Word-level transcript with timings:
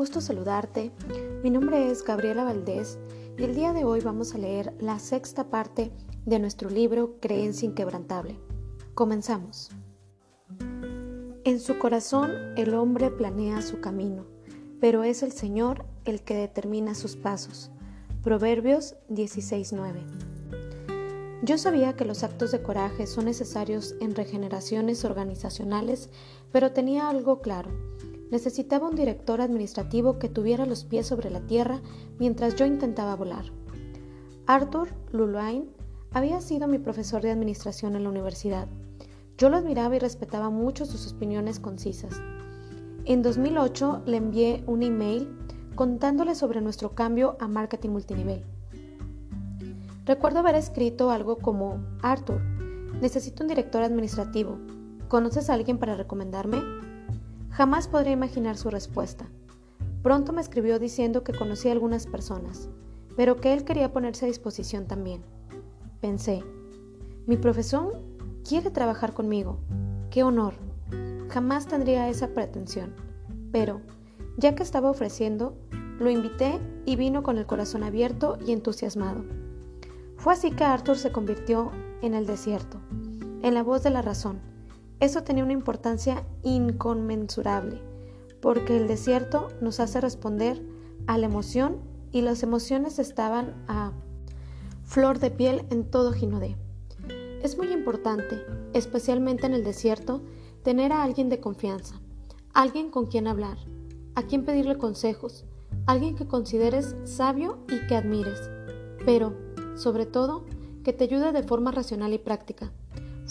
gusto 0.00 0.22
saludarte. 0.22 0.92
Mi 1.42 1.50
nombre 1.50 1.90
es 1.90 2.02
Gabriela 2.02 2.42
Valdés 2.42 2.98
y 3.36 3.44
el 3.44 3.54
día 3.54 3.74
de 3.74 3.84
hoy 3.84 4.00
vamos 4.00 4.34
a 4.34 4.38
leer 4.38 4.74
la 4.80 4.98
sexta 4.98 5.50
parte 5.50 5.92
de 6.24 6.38
nuestro 6.38 6.70
libro 6.70 7.18
Creencia 7.20 7.66
Inquebrantable. 7.66 8.38
Comenzamos. 8.94 9.68
En 11.44 11.60
su 11.60 11.78
corazón 11.78 12.30
el 12.56 12.72
hombre 12.72 13.10
planea 13.10 13.60
su 13.60 13.82
camino, 13.82 14.24
pero 14.80 15.04
es 15.04 15.22
el 15.22 15.32
Señor 15.32 15.84
el 16.06 16.22
que 16.22 16.32
determina 16.34 16.94
sus 16.94 17.16
pasos. 17.16 17.70
Proverbios 18.22 18.96
16:9. 19.10 20.00
Yo 21.42 21.58
sabía 21.58 21.94
que 21.94 22.06
los 22.06 22.22
actos 22.22 22.52
de 22.52 22.62
coraje 22.62 23.06
son 23.06 23.26
necesarios 23.26 23.94
en 24.00 24.14
regeneraciones 24.14 25.04
organizacionales, 25.04 26.08
pero 26.52 26.72
tenía 26.72 27.10
algo 27.10 27.42
claro 27.42 27.70
Necesitaba 28.30 28.88
un 28.88 28.94
director 28.94 29.40
administrativo 29.40 30.18
que 30.18 30.28
tuviera 30.28 30.66
los 30.66 30.84
pies 30.84 31.06
sobre 31.06 31.30
la 31.30 31.40
tierra 31.40 31.80
mientras 32.18 32.54
yo 32.54 32.64
intentaba 32.64 33.16
volar. 33.16 33.44
Arthur 34.46 34.88
Lulain 35.12 35.68
había 36.12 36.40
sido 36.40 36.68
mi 36.68 36.78
profesor 36.78 37.22
de 37.22 37.30
administración 37.30 37.96
en 37.96 38.04
la 38.04 38.10
universidad. 38.10 38.68
Yo 39.36 39.48
lo 39.48 39.56
admiraba 39.56 39.96
y 39.96 39.98
respetaba 39.98 40.50
mucho 40.50 40.86
sus 40.86 41.12
opiniones 41.12 41.60
concisas. 41.60 42.20
En 43.04 43.22
2008 43.22 44.02
le 44.06 44.16
envié 44.16 44.62
un 44.66 44.82
email 44.82 45.28
contándole 45.74 46.34
sobre 46.34 46.60
nuestro 46.60 46.94
cambio 46.94 47.36
a 47.40 47.48
marketing 47.48 47.90
multinivel. 47.90 48.44
Recuerdo 50.04 50.40
haber 50.40 50.56
escrito 50.56 51.10
algo 51.10 51.38
como, 51.38 51.78
Arthur, 52.02 52.40
necesito 53.00 53.42
un 53.42 53.48
director 53.48 53.82
administrativo. 53.82 54.58
¿Conoces 55.08 55.48
a 55.48 55.54
alguien 55.54 55.78
para 55.78 55.96
recomendarme? 55.96 56.58
Jamás 57.50 57.88
podría 57.88 58.12
imaginar 58.12 58.56
su 58.56 58.70
respuesta. 58.70 59.28
Pronto 60.02 60.32
me 60.32 60.40
escribió 60.40 60.78
diciendo 60.78 61.24
que 61.24 61.34
conocía 61.34 61.72
a 61.72 61.74
algunas 61.74 62.06
personas, 62.06 62.68
pero 63.16 63.36
que 63.36 63.52
él 63.52 63.64
quería 63.64 63.92
ponerse 63.92 64.24
a 64.24 64.28
disposición 64.28 64.86
también. 64.86 65.22
Pensé, 66.00 66.42
mi 67.26 67.36
profesor 67.36 68.00
quiere 68.48 68.70
trabajar 68.70 69.12
conmigo. 69.12 69.58
¡Qué 70.10 70.22
honor! 70.22 70.54
Jamás 71.28 71.66
tendría 71.66 72.08
esa 72.08 72.28
pretensión. 72.28 72.94
Pero, 73.52 73.80
ya 74.36 74.54
que 74.54 74.62
estaba 74.62 74.90
ofreciendo, 74.90 75.54
lo 75.98 76.08
invité 76.08 76.58
y 76.86 76.96
vino 76.96 77.22
con 77.22 77.36
el 77.36 77.46
corazón 77.46 77.82
abierto 77.82 78.38
y 78.46 78.52
entusiasmado. 78.52 79.24
Fue 80.16 80.32
así 80.32 80.50
que 80.50 80.64
Arthur 80.64 80.96
se 80.96 81.12
convirtió 81.12 81.72
en 82.00 82.14
el 82.14 82.26
desierto, 82.26 82.80
en 83.42 83.54
la 83.54 83.62
voz 83.62 83.82
de 83.82 83.90
la 83.90 84.02
razón, 84.02 84.40
eso 85.00 85.22
tenía 85.22 85.44
una 85.44 85.54
importancia 85.54 86.24
inconmensurable, 86.42 87.80
porque 88.40 88.76
el 88.76 88.86
desierto 88.86 89.48
nos 89.60 89.80
hace 89.80 90.00
responder 90.00 90.62
a 91.06 91.18
la 91.18 91.26
emoción 91.26 91.78
y 92.12 92.20
las 92.20 92.42
emociones 92.42 92.98
estaban 92.98 93.54
a 93.66 93.92
flor 94.84 95.18
de 95.18 95.30
piel 95.30 95.64
en 95.70 95.90
todo 95.90 96.12
Ginodé. 96.12 96.56
Es 97.42 97.56
muy 97.56 97.72
importante, 97.72 98.44
especialmente 98.74 99.46
en 99.46 99.54
el 99.54 99.64
desierto, 99.64 100.22
tener 100.62 100.92
a 100.92 101.02
alguien 101.02 101.30
de 101.30 101.40
confianza, 101.40 102.00
alguien 102.52 102.90
con 102.90 103.06
quien 103.06 103.26
hablar, 103.26 103.56
a 104.14 104.24
quien 104.24 104.44
pedirle 104.44 104.76
consejos, 104.76 105.46
alguien 105.86 106.16
que 106.16 106.26
consideres 106.26 106.94
sabio 107.04 107.64
y 107.68 107.86
que 107.86 107.96
admires, 107.96 108.50
pero, 109.06 109.34
sobre 109.76 110.04
todo, 110.04 110.44
que 110.84 110.92
te 110.92 111.04
ayude 111.04 111.32
de 111.32 111.42
forma 111.42 111.70
racional 111.70 112.12
y 112.12 112.18
práctica. 112.18 112.72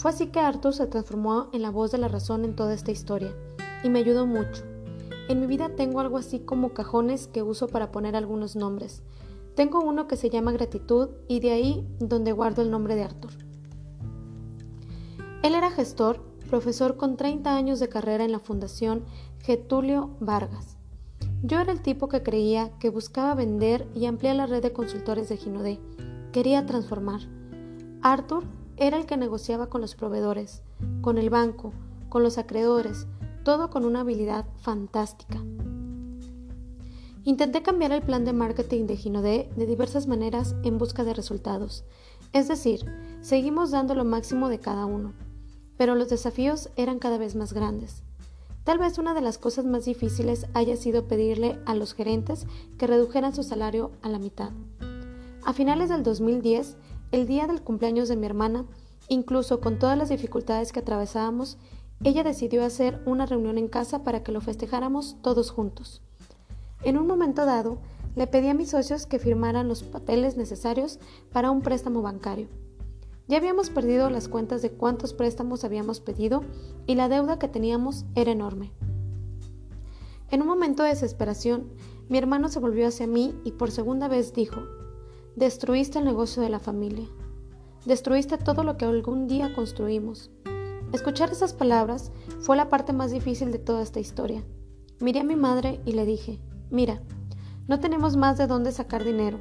Fue 0.00 0.10
así 0.10 0.28
que 0.28 0.40
Arthur 0.40 0.72
se 0.72 0.86
transformó 0.86 1.50
en 1.52 1.60
la 1.60 1.68
voz 1.68 1.90
de 1.90 1.98
la 1.98 2.08
razón 2.08 2.46
en 2.46 2.56
toda 2.56 2.72
esta 2.72 2.90
historia, 2.90 3.36
y 3.84 3.90
me 3.90 3.98
ayudó 3.98 4.24
mucho. 4.24 4.62
En 5.28 5.40
mi 5.40 5.46
vida 5.46 5.76
tengo 5.76 6.00
algo 6.00 6.16
así 6.16 6.38
como 6.38 6.70
cajones 6.70 7.26
que 7.26 7.42
uso 7.42 7.68
para 7.68 7.92
poner 7.92 8.16
algunos 8.16 8.56
nombres. 8.56 9.02
Tengo 9.54 9.80
uno 9.80 10.08
que 10.08 10.16
se 10.16 10.30
llama 10.30 10.52
gratitud 10.52 11.10
y 11.28 11.40
de 11.40 11.50
ahí 11.50 11.86
donde 11.98 12.32
guardo 12.32 12.62
el 12.62 12.70
nombre 12.70 12.94
de 12.94 13.02
Arthur. 13.02 13.32
Él 15.42 15.54
era 15.54 15.70
gestor, 15.70 16.22
profesor 16.48 16.96
con 16.96 17.18
30 17.18 17.54
años 17.54 17.78
de 17.78 17.90
carrera 17.90 18.24
en 18.24 18.32
la 18.32 18.40
Fundación 18.40 19.04
Getulio 19.40 20.16
Vargas. 20.18 20.78
Yo 21.42 21.60
era 21.60 21.72
el 21.72 21.82
tipo 21.82 22.08
que 22.08 22.22
creía 22.22 22.70
que 22.78 22.88
buscaba 22.88 23.34
vender 23.34 23.86
y 23.94 24.06
ampliar 24.06 24.36
la 24.36 24.46
red 24.46 24.62
de 24.62 24.72
consultores 24.72 25.28
de 25.28 25.36
Ginodé. 25.36 25.78
Quería 26.32 26.64
transformar. 26.64 27.20
Arthur 28.00 28.44
era 28.80 28.96
el 28.96 29.04
que 29.04 29.18
negociaba 29.18 29.68
con 29.68 29.82
los 29.82 29.94
proveedores, 29.94 30.62
con 31.02 31.18
el 31.18 31.28
banco, 31.28 31.72
con 32.08 32.22
los 32.22 32.38
acreedores, 32.38 33.06
todo 33.44 33.68
con 33.68 33.84
una 33.84 34.00
habilidad 34.00 34.46
fantástica. 34.56 35.38
Intenté 37.24 37.62
cambiar 37.62 37.92
el 37.92 38.00
plan 38.00 38.24
de 38.24 38.32
marketing 38.32 38.86
de 38.86 38.96
Ginodé 38.96 39.50
de 39.54 39.66
diversas 39.66 40.06
maneras 40.06 40.56
en 40.64 40.78
busca 40.78 41.04
de 41.04 41.12
resultados. 41.12 41.84
Es 42.32 42.48
decir, 42.48 42.80
seguimos 43.20 43.70
dando 43.70 43.94
lo 43.94 44.06
máximo 44.06 44.48
de 44.48 44.60
cada 44.60 44.86
uno, 44.86 45.12
pero 45.76 45.94
los 45.94 46.08
desafíos 46.08 46.70
eran 46.76 46.98
cada 46.98 47.18
vez 47.18 47.36
más 47.36 47.52
grandes. 47.52 48.02
Tal 48.64 48.78
vez 48.78 48.96
una 48.96 49.12
de 49.12 49.20
las 49.20 49.36
cosas 49.36 49.66
más 49.66 49.84
difíciles 49.84 50.46
haya 50.54 50.76
sido 50.76 51.06
pedirle 51.06 51.58
a 51.66 51.74
los 51.74 51.92
gerentes 51.92 52.46
que 52.78 52.86
redujeran 52.86 53.34
su 53.34 53.42
salario 53.42 53.90
a 54.00 54.08
la 54.08 54.18
mitad. 54.18 54.52
A 55.44 55.52
finales 55.52 55.90
del 55.90 56.02
2010 56.02 56.78
el 57.12 57.26
día 57.26 57.46
del 57.46 57.62
cumpleaños 57.62 58.08
de 58.08 58.16
mi 58.16 58.26
hermana, 58.26 58.66
incluso 59.08 59.60
con 59.60 59.78
todas 59.78 59.98
las 59.98 60.08
dificultades 60.08 60.72
que 60.72 60.80
atravesábamos, 60.80 61.58
ella 62.04 62.22
decidió 62.22 62.64
hacer 62.64 63.02
una 63.04 63.26
reunión 63.26 63.58
en 63.58 63.68
casa 63.68 64.04
para 64.04 64.22
que 64.22 64.32
lo 64.32 64.40
festejáramos 64.40 65.16
todos 65.22 65.50
juntos. 65.50 66.02
En 66.82 66.96
un 66.96 67.06
momento 67.06 67.44
dado, 67.44 67.78
le 68.16 68.26
pedí 68.26 68.48
a 68.48 68.54
mis 68.54 68.70
socios 68.70 69.06
que 69.06 69.18
firmaran 69.18 69.68
los 69.68 69.82
papeles 69.82 70.36
necesarios 70.36 70.98
para 71.32 71.50
un 71.50 71.62
préstamo 71.62 72.00
bancario. 72.00 72.48
Ya 73.28 73.36
habíamos 73.36 73.70
perdido 73.70 74.08
las 74.10 74.28
cuentas 74.28 74.62
de 74.62 74.70
cuántos 74.70 75.12
préstamos 75.12 75.62
habíamos 75.64 76.00
pedido 76.00 76.42
y 76.86 76.94
la 76.94 77.08
deuda 77.08 77.38
que 77.38 77.48
teníamos 77.48 78.04
era 78.14 78.32
enorme. 78.32 78.72
En 80.30 80.42
un 80.42 80.48
momento 80.48 80.82
de 80.82 80.90
desesperación, 80.90 81.70
mi 82.08 82.18
hermano 82.18 82.48
se 82.48 82.60
volvió 82.60 82.88
hacia 82.88 83.06
mí 83.06 83.34
y 83.44 83.52
por 83.52 83.70
segunda 83.70 84.08
vez 84.08 84.32
dijo, 84.32 84.62
Destruiste 85.40 85.98
el 85.98 86.04
negocio 86.04 86.42
de 86.42 86.50
la 86.50 86.58
familia. 86.58 87.08
Destruiste 87.86 88.36
todo 88.36 88.62
lo 88.62 88.76
que 88.76 88.84
algún 88.84 89.26
día 89.26 89.54
construimos. 89.54 90.30
Escuchar 90.92 91.30
esas 91.30 91.54
palabras 91.54 92.12
fue 92.40 92.58
la 92.58 92.68
parte 92.68 92.92
más 92.92 93.10
difícil 93.10 93.50
de 93.50 93.58
toda 93.58 93.80
esta 93.82 94.00
historia. 94.00 94.44
Miré 95.00 95.20
a 95.20 95.24
mi 95.24 95.36
madre 95.36 95.80
y 95.86 95.92
le 95.92 96.04
dije, 96.04 96.38
mira, 96.70 97.00
no 97.68 97.80
tenemos 97.80 98.18
más 98.18 98.36
de 98.36 98.46
dónde 98.46 98.70
sacar 98.70 99.02
dinero. 99.02 99.38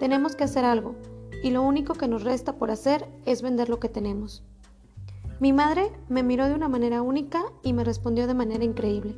Tenemos 0.00 0.34
que 0.34 0.44
hacer 0.44 0.64
algo, 0.64 0.94
y 1.42 1.50
lo 1.50 1.60
único 1.60 1.92
que 1.92 2.08
nos 2.08 2.24
resta 2.24 2.54
por 2.56 2.70
hacer 2.70 3.06
es 3.26 3.42
vender 3.42 3.68
lo 3.68 3.80
que 3.80 3.90
tenemos. 3.90 4.42
Mi 5.40 5.52
madre 5.52 5.92
me 6.08 6.22
miró 6.22 6.46
de 6.46 6.54
una 6.54 6.70
manera 6.70 7.02
única 7.02 7.44
y 7.62 7.74
me 7.74 7.84
respondió 7.84 8.26
de 8.26 8.32
manera 8.32 8.64
increíble. 8.64 9.14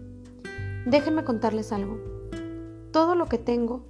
Déjenme 0.87 1.22
contarles 1.22 1.70
algo. 1.70 2.00
Todo 2.91 3.14
lo 3.14 3.26
que 3.26 3.38
tengo, 3.38 3.84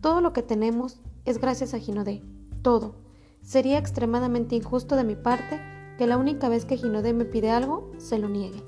todo 0.00 0.22
lo 0.22 0.32
que 0.32 0.42
tenemos, 0.42 1.02
es 1.24 1.38
gracias 1.38 1.74
a 1.74 1.78
Ginodé. 1.78 2.22
Todo. 2.62 2.94
Sería 3.42 3.78
extremadamente 3.78 4.56
injusto 4.56 4.96
de 4.96 5.04
mi 5.04 5.16
parte 5.16 5.60
que 5.98 6.06
la 6.06 6.16
única 6.16 6.48
vez 6.48 6.64
que 6.64 6.76
Ginodé 6.76 7.12
me 7.12 7.24
pide 7.24 7.50
algo, 7.50 7.92
se 7.98 8.18
lo 8.18 8.28
niegue. 8.28 8.62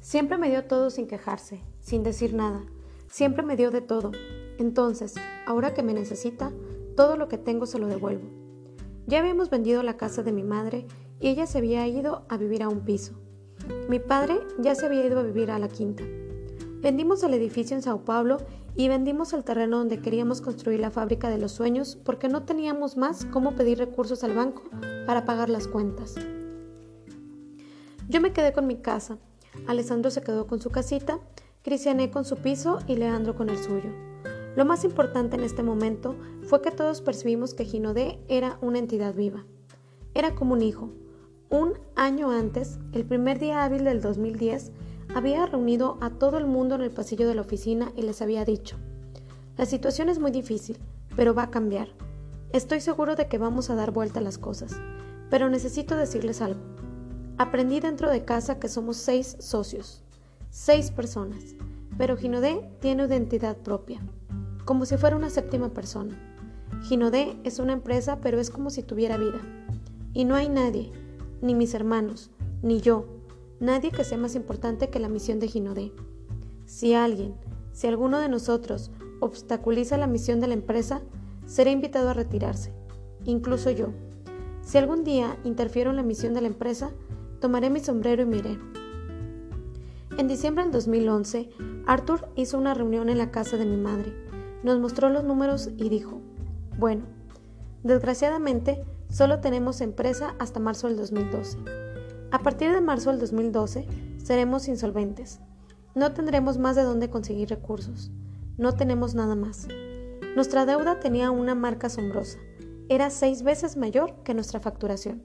Siempre 0.00 0.38
me 0.38 0.50
dio 0.50 0.64
todo 0.64 0.90
sin 0.90 1.06
quejarse, 1.06 1.62
sin 1.80 2.02
decir 2.02 2.34
nada. 2.34 2.64
Siempre 3.06 3.42
me 3.42 3.56
dio 3.56 3.70
de 3.70 3.80
todo. 3.80 4.12
Entonces, 4.58 5.14
ahora 5.46 5.74
que 5.74 5.82
me 5.82 5.94
necesita, 5.94 6.52
todo 6.96 7.16
lo 7.16 7.28
que 7.28 7.38
tengo 7.38 7.66
se 7.66 7.78
lo 7.78 7.86
devuelvo. 7.86 8.28
Ya 9.06 9.20
habíamos 9.20 9.50
vendido 9.50 9.82
la 9.82 9.96
casa 9.96 10.22
de 10.22 10.32
mi 10.32 10.42
madre 10.42 10.86
y 11.18 11.28
ella 11.28 11.46
se 11.46 11.58
había 11.58 11.86
ido 11.86 12.24
a 12.28 12.36
vivir 12.36 12.62
a 12.62 12.68
un 12.68 12.80
piso. 12.80 13.14
Mi 13.88 13.98
padre 13.98 14.40
ya 14.58 14.74
se 14.74 14.86
había 14.86 15.04
ido 15.04 15.18
a 15.18 15.22
vivir 15.22 15.50
a 15.50 15.58
la 15.58 15.68
quinta. 15.68 16.04
Vendimos 16.80 17.22
el 17.22 17.34
edificio 17.34 17.76
en 17.76 17.82
Sao 17.82 18.04
Paulo 18.04 18.38
y 18.76 18.88
vendimos 18.88 19.32
el 19.32 19.44
terreno 19.44 19.78
donde 19.78 20.00
queríamos 20.00 20.40
construir 20.40 20.80
la 20.80 20.90
fábrica 20.90 21.28
de 21.28 21.38
los 21.38 21.52
sueños 21.52 21.96
porque 22.04 22.28
no 22.28 22.44
teníamos 22.44 22.96
más 22.96 23.24
cómo 23.26 23.54
pedir 23.54 23.78
recursos 23.78 24.24
al 24.24 24.34
banco 24.34 24.62
para 25.06 25.24
pagar 25.24 25.48
las 25.48 25.66
cuentas. 25.66 26.14
Yo 28.08 28.20
me 28.20 28.32
quedé 28.32 28.52
con 28.52 28.66
mi 28.66 28.76
casa, 28.76 29.18
Alessandro 29.66 30.10
se 30.10 30.22
quedó 30.22 30.46
con 30.46 30.60
su 30.60 30.70
casita, 30.70 31.20
Cristiané 31.62 32.10
con 32.10 32.24
su 32.24 32.36
piso 32.36 32.78
y 32.86 32.96
Leandro 32.96 33.36
con 33.36 33.50
el 33.50 33.58
suyo. 33.58 33.90
Lo 34.56 34.64
más 34.64 34.82
importante 34.84 35.36
en 35.36 35.44
este 35.44 35.62
momento 35.62 36.16
fue 36.42 36.62
que 36.62 36.70
todos 36.70 37.02
percibimos 37.02 37.52
que 37.52 37.66
Ginodé 37.66 38.18
era 38.28 38.56
una 38.62 38.78
entidad 38.78 39.14
viva. 39.14 39.44
Era 40.14 40.34
como 40.34 40.54
un 40.54 40.62
hijo. 40.62 40.88
Un 41.50 41.74
año 41.96 42.30
antes, 42.30 42.78
el 42.92 43.04
primer 43.04 43.38
día 43.38 43.62
hábil 43.62 43.84
del 43.84 44.00
2010, 44.00 44.72
había 45.14 45.46
reunido 45.46 45.98
a 46.00 46.10
todo 46.10 46.38
el 46.38 46.46
mundo 46.46 46.74
en 46.76 46.82
el 46.82 46.90
pasillo 46.90 47.26
de 47.26 47.34
la 47.34 47.42
oficina 47.42 47.92
y 47.96 48.02
les 48.02 48.22
había 48.22 48.44
dicho, 48.44 48.76
la 49.56 49.66
situación 49.66 50.08
es 50.08 50.18
muy 50.18 50.30
difícil, 50.30 50.78
pero 51.16 51.34
va 51.34 51.44
a 51.44 51.50
cambiar. 51.50 51.88
Estoy 52.52 52.80
seguro 52.80 53.16
de 53.16 53.28
que 53.28 53.38
vamos 53.38 53.70
a 53.70 53.74
dar 53.74 53.90
vuelta 53.90 54.20
a 54.20 54.22
las 54.22 54.38
cosas, 54.38 54.80
pero 55.28 55.50
necesito 55.50 55.96
decirles 55.96 56.40
algo. 56.40 56.60
Aprendí 57.38 57.80
dentro 57.80 58.10
de 58.10 58.24
casa 58.24 58.58
que 58.58 58.68
somos 58.68 58.96
seis 58.96 59.36
socios, 59.38 60.02
seis 60.50 60.90
personas, 60.90 61.56
pero 61.98 62.16
Ginodé 62.16 62.70
tiene 62.80 63.04
identidad 63.04 63.56
propia, 63.56 64.00
como 64.64 64.86
si 64.86 64.96
fuera 64.96 65.16
una 65.16 65.30
séptima 65.30 65.70
persona. 65.70 66.18
Ginodé 66.82 67.36
es 67.44 67.58
una 67.58 67.72
empresa, 67.72 68.20
pero 68.20 68.40
es 68.40 68.50
como 68.50 68.70
si 68.70 68.82
tuviera 68.82 69.16
vida. 69.16 69.40
Y 70.14 70.24
no 70.24 70.34
hay 70.34 70.48
nadie, 70.48 70.92
ni 71.42 71.54
mis 71.54 71.74
hermanos, 71.74 72.30
ni 72.62 72.80
yo, 72.80 73.19
nadie 73.60 73.92
que 73.92 74.04
sea 74.04 74.18
más 74.18 74.34
importante 74.34 74.88
que 74.88 74.98
la 74.98 75.08
misión 75.08 75.38
de 75.38 75.48
Ginodé. 75.48 75.92
Si 76.64 76.94
alguien, 76.94 77.34
si 77.72 77.86
alguno 77.86 78.18
de 78.18 78.28
nosotros 78.28 78.90
obstaculiza 79.20 79.96
la 79.98 80.06
misión 80.06 80.40
de 80.40 80.48
la 80.48 80.54
empresa, 80.54 81.02
será 81.44 81.70
invitado 81.70 82.08
a 82.08 82.14
retirarse, 82.14 82.72
incluso 83.24 83.70
yo. 83.70 83.88
Si 84.62 84.78
algún 84.78 85.04
día 85.04 85.38
interfiero 85.44 85.90
en 85.90 85.96
la 85.96 86.02
misión 86.02 86.32
de 86.34 86.40
la 86.40 86.48
empresa, 86.48 86.90
tomaré 87.40 87.70
mi 87.70 87.80
sombrero 87.80 88.22
y 88.22 88.26
miré. 88.26 88.58
En 90.16 90.26
diciembre 90.26 90.64
del 90.64 90.72
2011, 90.72 91.50
Arthur 91.86 92.28
hizo 92.36 92.58
una 92.58 92.74
reunión 92.74 93.08
en 93.08 93.18
la 93.18 93.30
casa 93.30 93.56
de 93.56 93.66
mi 93.66 93.76
madre. 93.76 94.12
Nos 94.62 94.78
mostró 94.78 95.08
los 95.10 95.24
números 95.24 95.70
y 95.76 95.88
dijo, 95.88 96.20
bueno, 96.78 97.04
desgraciadamente 97.82 98.84
solo 99.08 99.40
tenemos 99.40 99.80
empresa 99.80 100.34
hasta 100.38 100.60
marzo 100.60 100.88
del 100.88 100.96
2012. 100.96 101.89
A 102.32 102.38
partir 102.38 102.72
de 102.72 102.80
marzo 102.80 103.10
del 103.10 103.18
2012 103.18 103.86
seremos 104.18 104.68
insolventes. 104.68 105.40
No 105.96 106.12
tendremos 106.12 106.58
más 106.58 106.76
de 106.76 106.84
dónde 106.84 107.10
conseguir 107.10 107.48
recursos. 107.48 108.12
No 108.56 108.72
tenemos 108.72 109.16
nada 109.16 109.34
más. 109.34 109.66
Nuestra 110.36 110.64
deuda 110.64 111.00
tenía 111.00 111.32
una 111.32 111.56
marca 111.56 111.88
asombrosa. 111.88 112.38
Era 112.88 113.10
seis 113.10 113.42
veces 113.42 113.76
mayor 113.76 114.14
que 114.22 114.34
nuestra 114.34 114.60
facturación. 114.60 115.24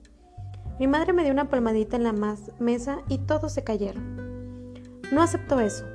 Mi 0.80 0.88
madre 0.88 1.14
me 1.14 1.24
dio 1.24 1.32
una 1.32 1.48
palmadita 1.48 1.96
en 1.96 2.04
la 2.04 2.14
mesa 2.60 2.98
y 3.08 3.20
todos 3.20 3.54
se 3.54 3.64
cayeron. 3.64 4.74
No 5.12 5.22
acepto 5.22 5.60
eso. 5.60 5.86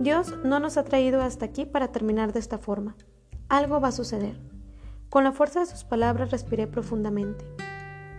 Dios 0.00 0.34
no 0.42 0.58
nos 0.58 0.78
ha 0.78 0.84
traído 0.84 1.20
hasta 1.20 1.44
aquí 1.44 1.66
para 1.66 1.92
terminar 1.92 2.32
de 2.32 2.40
esta 2.40 2.56
forma. 2.56 2.96
Algo 3.50 3.78
va 3.78 3.88
a 3.88 3.92
suceder. 3.92 4.40
Con 5.10 5.24
la 5.24 5.32
fuerza 5.32 5.60
de 5.60 5.66
sus 5.66 5.84
palabras 5.84 6.30
respiré 6.30 6.66
profundamente. 6.66 7.44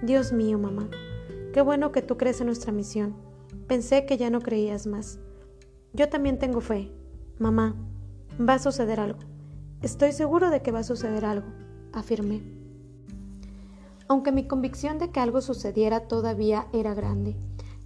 Dios 0.04 0.32
mío, 0.32 0.60
mamá, 0.60 0.88
qué 1.52 1.62
bueno 1.62 1.92
que 1.92 2.02
tú 2.02 2.18
crees 2.18 2.40
en 2.40 2.48
nuestra 2.48 2.72
misión. 2.72 3.16
Pensé 3.68 4.06
que 4.06 4.18
ya 4.18 4.30
no 4.30 4.42
creías 4.42 4.88
más. 4.88 5.20
Yo 5.94 6.10
también 6.10 6.40
tengo 6.40 6.62
fe. 6.62 6.92
Mamá, 7.40 7.76
va 8.40 8.56
a 8.56 8.60
suceder 8.60 9.00
algo. 9.00 9.20
Estoy 9.82 10.12
seguro 10.12 10.50
de 10.50 10.62
que 10.62 10.72
va 10.72 10.80
a 10.80 10.84
suceder 10.84 11.26
algo, 11.26 11.48
afirmé. 11.92 12.42
Aunque 14.08 14.32
mi 14.32 14.48
convicción 14.48 15.00
de 15.00 15.10
que 15.10 15.20
algo 15.20 15.42
sucediera 15.42 16.08
todavía 16.08 16.68
era 16.72 16.94
grande, 16.94 17.36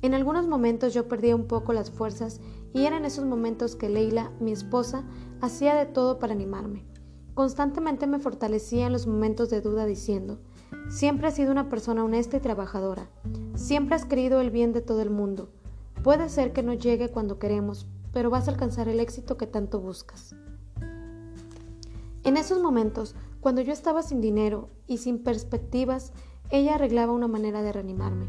en 0.01 0.13
algunos 0.13 0.47
momentos 0.47 0.93
yo 0.93 1.07
perdía 1.07 1.35
un 1.35 1.47
poco 1.47 1.73
las 1.73 1.89
fuerzas 1.89 2.41
y 2.73 2.85
eran 2.85 3.05
esos 3.05 3.25
momentos 3.25 3.75
que 3.75 3.89
Leila, 3.89 4.31
mi 4.39 4.51
esposa, 4.51 5.03
hacía 5.41 5.75
de 5.75 5.85
todo 5.85 6.19
para 6.19 6.33
animarme. 6.33 6.85
Constantemente 7.33 8.05
me 8.05 8.19
fortalecía 8.19 8.87
en 8.87 8.93
los 8.93 9.07
momentos 9.07 9.49
de 9.49 9.61
duda 9.61 9.85
diciendo, 9.85 10.39
siempre 10.89 11.27
has 11.27 11.35
sido 11.35 11.51
una 11.51 11.69
persona 11.69 12.03
honesta 12.03 12.37
y 12.37 12.39
trabajadora, 12.39 13.09
siempre 13.55 13.95
has 13.95 14.05
querido 14.05 14.41
el 14.41 14.51
bien 14.51 14.73
de 14.73 14.81
todo 14.81 15.01
el 15.01 15.09
mundo. 15.09 15.49
Puede 16.03 16.29
ser 16.29 16.53
que 16.53 16.63
no 16.63 16.73
llegue 16.73 17.09
cuando 17.09 17.39
queremos, 17.39 17.87
pero 18.13 18.29
vas 18.29 18.47
a 18.47 18.51
alcanzar 18.51 18.87
el 18.87 18.99
éxito 18.99 19.37
que 19.37 19.47
tanto 19.47 19.79
buscas. 19.79 20.35
En 22.23 22.37
esos 22.37 22.61
momentos, 22.61 23.15
cuando 23.41 23.61
yo 23.61 23.73
estaba 23.73 24.01
sin 24.01 24.21
dinero 24.21 24.69
y 24.87 24.97
sin 24.97 25.19
perspectivas, 25.19 26.13
ella 26.49 26.75
arreglaba 26.75 27.13
una 27.13 27.27
manera 27.27 27.61
de 27.61 27.71
reanimarme. 27.71 28.27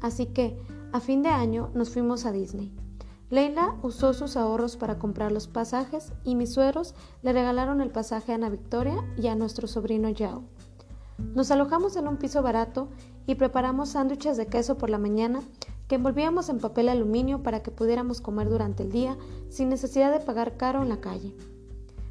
Así 0.00 0.26
que, 0.26 0.58
a 0.92 1.00
fin 1.00 1.22
de 1.22 1.30
año, 1.30 1.70
nos 1.74 1.90
fuimos 1.90 2.26
a 2.26 2.32
Disney. 2.32 2.72
Leila 3.30 3.76
usó 3.82 4.14
sus 4.14 4.36
ahorros 4.36 4.76
para 4.76 4.98
comprar 4.98 5.32
los 5.32 5.48
pasajes 5.48 6.12
y 6.24 6.34
mis 6.34 6.52
sueros 6.54 6.94
le 7.22 7.32
regalaron 7.32 7.82
el 7.82 7.90
pasaje 7.90 8.32
a 8.32 8.36
Ana 8.36 8.48
Victoria 8.48 9.04
y 9.18 9.26
a 9.26 9.34
nuestro 9.34 9.68
sobrino 9.68 10.08
Yao. 10.08 10.44
Nos 11.18 11.50
alojamos 11.50 11.96
en 11.96 12.06
un 12.06 12.16
piso 12.16 12.42
barato 12.42 12.88
y 13.26 13.34
preparamos 13.34 13.90
sándwiches 13.90 14.36
de 14.36 14.46
queso 14.46 14.78
por 14.78 14.88
la 14.88 14.98
mañana 14.98 15.42
que 15.88 15.96
envolvíamos 15.96 16.48
en 16.48 16.60
papel 16.60 16.88
aluminio 16.88 17.42
para 17.42 17.62
que 17.62 17.70
pudiéramos 17.70 18.20
comer 18.20 18.48
durante 18.48 18.84
el 18.84 18.92
día 18.92 19.16
sin 19.48 19.68
necesidad 19.68 20.12
de 20.12 20.20
pagar 20.24 20.56
caro 20.56 20.82
en 20.82 20.88
la 20.88 21.00
calle. 21.00 21.34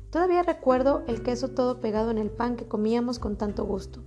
Todavía 0.09 0.43
recuerdo 0.43 1.03
el 1.07 1.23
queso 1.23 1.49
todo 1.49 1.79
pegado 1.79 2.11
en 2.11 2.17
el 2.17 2.29
pan 2.29 2.55
que 2.57 2.67
comíamos 2.67 3.19
con 3.19 3.37
tanto 3.37 3.65
gusto, 3.65 4.01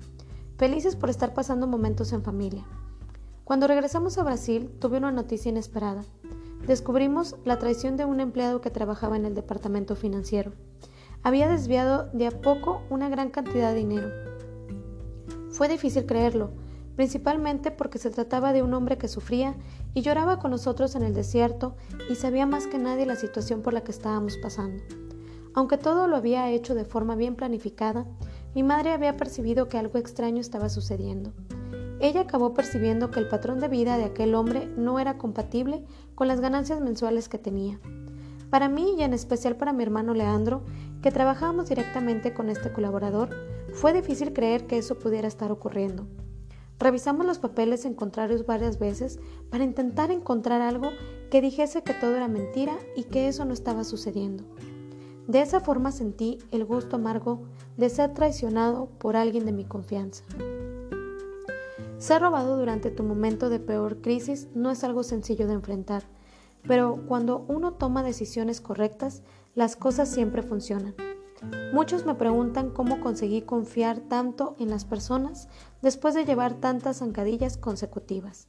felices 0.59 0.97
por 0.97 1.09
estar 1.09 1.33
pasando 1.33 1.67
momentos 1.67 2.13
en 2.13 2.23
familia. 2.23 2.67
Cuando 3.45 3.67
regresamos 3.67 4.19
a 4.19 4.23
Brasil 4.23 4.71
tuve 4.81 4.99
una 4.99 5.13
noticia 5.13 5.51
inesperada. 5.51 6.05
Descubrimos 6.67 7.37
la 7.45 7.59
traición 7.59 7.97
de 7.97 8.05
un 8.05 8.21
empleado 8.21 8.61
que 8.61 8.71
trabajaba 8.71 9.17
en 9.17 9.25
el 9.25 9.35
departamento 9.35 9.97
financiero. 9.97 10.53
Había 11.23 11.49
desviado 11.49 12.11
de 12.13 12.27
a 12.27 12.31
poco 12.31 12.83
una 12.91 13.09
gran 13.09 13.31
cantidad 13.31 13.73
de 13.73 13.79
dinero. 13.79 14.30
Fue 15.61 15.69
difícil 15.69 16.07
creerlo, 16.07 16.53
principalmente 16.97 17.71
porque 17.71 17.99
se 17.99 18.09
trataba 18.09 18.55
de 18.55 18.63
un 18.63 18.73
hombre 18.73 18.97
que 18.97 19.09
sufría 19.09 19.57
y 19.93 20.01
lloraba 20.01 20.39
con 20.39 20.53
nosotros 20.53 20.95
en 20.95 21.03
el 21.03 21.13
desierto 21.13 21.77
y 22.09 22.15
sabía 22.15 22.47
más 22.47 22.67
que 22.67 22.79
nadie 22.79 23.05
la 23.05 23.15
situación 23.15 23.61
por 23.61 23.75
la 23.75 23.83
que 23.83 23.91
estábamos 23.91 24.39
pasando. 24.39 24.83
Aunque 25.53 25.77
todo 25.77 26.07
lo 26.07 26.17
había 26.17 26.49
hecho 26.49 26.75
de 26.75 26.87
forma 26.87 27.15
bien 27.15 27.37
planificada, 27.37 28.07
mi 28.55 28.63
madre 28.63 28.93
había 28.93 29.19
percibido 29.19 29.69
que 29.69 29.77
algo 29.77 29.99
extraño 29.99 30.41
estaba 30.41 30.71
sucediendo. 30.71 31.35
Ella 32.01 32.23
acabó 32.23 32.55
percibiendo 32.55 33.11
que 33.11 33.21
el 33.21 33.29
patrón 33.29 33.61
de 33.61 33.69
vida 33.69 33.99
de 33.99 34.05
aquel 34.05 34.35
hombre 34.35 34.67
no 34.79 34.99
era 34.99 35.19
compatible 35.19 35.85
con 36.15 36.27
las 36.27 36.41
ganancias 36.41 36.81
mensuales 36.81 37.29
que 37.29 37.37
tenía. 37.37 37.79
Para 38.49 38.71
mí 38.71 38.95
y 38.99 39.03
en 39.03 39.13
especial 39.13 39.57
para 39.57 39.75
mi 39.75 39.83
hermano 39.83 40.15
Leandro, 40.15 40.63
que 41.03 41.13
trabajábamos 41.13 41.69
directamente 41.69 42.33
con 42.33 42.49
este 42.49 42.73
colaborador, 42.73 43.29
fue 43.73 43.93
difícil 43.93 44.33
creer 44.33 44.67
que 44.67 44.79
eso 44.79 44.99
pudiera 44.99 45.29
estar 45.29 45.53
ocurriendo. 45.53 46.07
Revisamos 46.79 47.27
los 47.27 47.39
papeles 47.39 47.85
en 47.85 47.95
contrarios 47.95 48.47
varias 48.47 48.79
veces 48.79 49.21
para 49.51 49.65
intentar 49.65 50.11
encontrar 50.11 50.63
algo 50.63 50.91
que 51.31 51.43
dijese 51.43 51.83
que 51.83 51.93
todo 51.93 52.17
era 52.17 52.27
mentira 52.27 52.79
y 52.97 53.05
que 53.05 53.29
eso 53.29 53.45
no 53.45 53.53
estaba 53.53 53.85
sucediendo. 53.85 54.45
De 55.29 55.43
esa 55.43 55.61
forma 55.61 55.93
sentí 55.93 56.39
el 56.51 56.65
gusto 56.65 56.97
amargo 56.97 57.43
de 57.77 57.91
ser 57.91 58.15
traicionado 58.15 58.87
por 58.99 59.15
alguien 59.15 59.45
de 59.45 59.53
mi 59.53 59.65
confianza. 59.65 60.25
Ser 61.99 62.23
robado 62.23 62.57
durante 62.57 62.91
tu 62.91 63.03
momento 63.03 63.51
de 63.51 63.61
peor 63.61 64.01
crisis 64.01 64.49
no 64.55 64.71
es 64.71 64.83
algo 64.83 65.03
sencillo 65.03 65.47
de 65.47 65.53
enfrentar, 65.53 66.05
pero 66.67 67.05
cuando 67.07 67.45
uno 67.47 67.75
toma 67.75 68.03
decisiones 68.03 68.63
correctas, 68.63 69.23
las 69.55 69.77
cosas 69.77 70.09
siempre 70.09 70.43
funcionan. 70.43 70.95
Muchos 71.73 72.05
me 72.05 72.15
preguntan 72.15 72.71
cómo 72.71 73.01
conseguí 73.01 73.43
confiar 73.43 74.01
tanto 74.01 74.57
en 74.59 74.69
las 74.71 74.85
personas 74.85 75.49
después 75.81 76.15
de 76.15 76.25
llevar 76.25 76.55
tantas 76.55 76.99
zancadillas 76.99 77.57
consecutivas. 77.57 78.49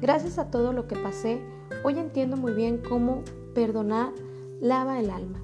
Gracias 0.00 0.38
a 0.38 0.50
todo 0.50 0.72
lo 0.72 0.86
que 0.86 0.96
pasé, 0.96 1.42
hoy 1.84 1.98
entiendo 1.98 2.36
muy 2.36 2.52
bien 2.52 2.78
cómo 2.78 3.22
perdonar 3.54 4.12
lava 4.60 4.98
el 4.98 5.10
alma. 5.10 5.42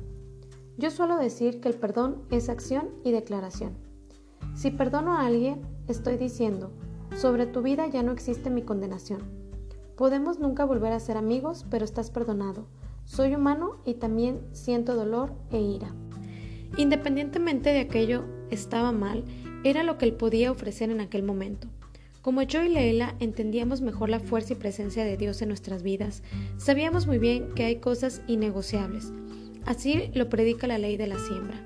Yo 0.78 0.90
suelo 0.90 1.16
decir 1.16 1.60
que 1.60 1.68
el 1.68 1.74
perdón 1.74 2.22
es 2.30 2.48
acción 2.48 2.90
y 3.04 3.12
declaración. 3.12 3.76
Si 4.54 4.70
perdono 4.70 5.14
a 5.14 5.26
alguien, 5.26 5.62
estoy 5.88 6.16
diciendo, 6.16 6.72
sobre 7.16 7.46
tu 7.46 7.62
vida 7.62 7.86
ya 7.86 8.02
no 8.02 8.12
existe 8.12 8.48
mi 8.48 8.62
condenación. 8.62 9.20
Podemos 9.96 10.38
nunca 10.38 10.64
volver 10.64 10.92
a 10.92 11.00
ser 11.00 11.16
amigos, 11.16 11.66
pero 11.70 11.84
estás 11.84 12.10
perdonado. 12.10 12.66
Soy 13.04 13.34
humano 13.34 13.76
y 13.84 13.94
también 13.94 14.40
siento 14.52 14.94
dolor 14.94 15.32
e 15.50 15.60
ira. 15.60 15.94
Independientemente 16.76 17.70
de 17.70 17.80
aquello 17.80 18.24
estaba 18.50 18.92
mal, 18.92 19.24
era 19.64 19.82
lo 19.82 19.98
que 19.98 20.06
él 20.06 20.14
podía 20.14 20.50
ofrecer 20.50 20.90
en 20.90 21.00
aquel 21.00 21.22
momento. 21.22 21.68
Como 22.20 22.42
yo 22.42 22.62
y 22.62 22.68
Leila 22.68 23.16
entendíamos 23.20 23.80
mejor 23.80 24.08
la 24.08 24.20
fuerza 24.20 24.52
y 24.52 24.56
presencia 24.56 25.04
de 25.04 25.16
Dios 25.16 25.42
en 25.42 25.48
nuestras 25.48 25.82
vidas, 25.82 26.22
sabíamos 26.56 27.06
muy 27.06 27.18
bien 27.18 27.52
que 27.54 27.64
hay 27.64 27.76
cosas 27.76 28.22
innegociables, 28.28 29.12
Así 29.64 30.10
lo 30.14 30.28
predica 30.28 30.66
la 30.66 30.78
ley 30.78 30.96
de 30.96 31.06
la 31.06 31.18
siembra. 31.18 31.56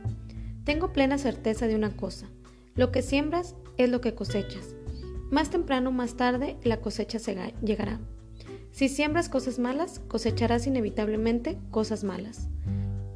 Tengo 0.64 0.92
plena 0.92 1.18
certeza 1.18 1.66
de 1.66 1.75
una 1.75 1.96
cosa, 1.96 2.28
lo 2.75 2.92
que 2.92 3.02
siembras 3.02 3.54
es 3.78 3.88
lo 3.88 4.00
que 4.00 4.14
cosechas. 4.14 4.75
Más 5.30 5.50
temprano 5.50 5.90
o 5.90 5.92
más 5.92 6.16
tarde 6.16 6.56
la 6.62 6.80
cosecha 6.80 7.18
llegará. 7.62 8.00
Si 8.70 8.88
siembras 8.88 9.28
cosas 9.28 9.58
malas, 9.58 10.00
cosecharás 10.00 10.66
inevitablemente 10.66 11.58
cosas 11.70 12.04
malas. 12.04 12.48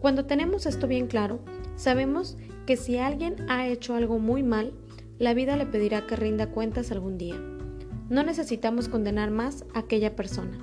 Cuando 0.00 0.24
tenemos 0.24 0.64
esto 0.64 0.86
bien 0.86 1.06
claro, 1.06 1.40
sabemos 1.80 2.36
que 2.66 2.76
si 2.76 2.98
alguien 2.98 3.36
ha 3.48 3.66
hecho 3.66 3.94
algo 3.94 4.18
muy 4.18 4.42
mal, 4.42 4.74
la 5.18 5.32
vida 5.32 5.56
le 5.56 5.64
pedirá 5.64 6.06
que 6.06 6.14
rinda 6.14 6.50
cuentas 6.50 6.92
algún 6.92 7.16
día. 7.16 7.36
No 8.10 8.22
necesitamos 8.22 8.88
condenar 8.88 9.30
más 9.30 9.64
a 9.74 9.80
aquella 9.80 10.14
persona. 10.14 10.62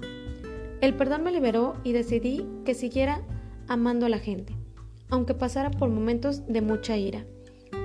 El 0.80 0.94
perdón 0.94 1.24
me 1.24 1.32
liberó 1.32 1.76
y 1.84 1.92
decidí 1.92 2.46
que 2.66 2.76
siguiera 2.76 3.24
amando 3.68 4.06
a 4.06 4.10
la 4.10 4.20
gente, 4.20 4.56
aunque 5.10 5.34
pasara 5.34 5.72
por 5.72 5.90
momentos 5.90 6.46
de 6.48 6.62
mucha 6.62 6.98
ira. 6.98 7.26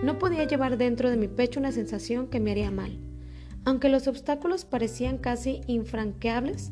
No 0.05 0.19
podía 0.19 0.45
llevar 0.45 0.77
dentro 0.77 1.09
de 1.09 1.17
mi 1.17 1.29
pecho 1.29 1.59
una 1.59 1.73
sensación 1.73 2.29
que 2.29 2.39
me 2.39 2.51
haría 2.51 2.71
mal. 2.71 2.99
Aunque 3.65 3.89
los 3.89 4.09
obstáculos 4.09 4.67
parecían 4.67 5.17
casi 5.17 5.63
infranqueables, 5.69 6.71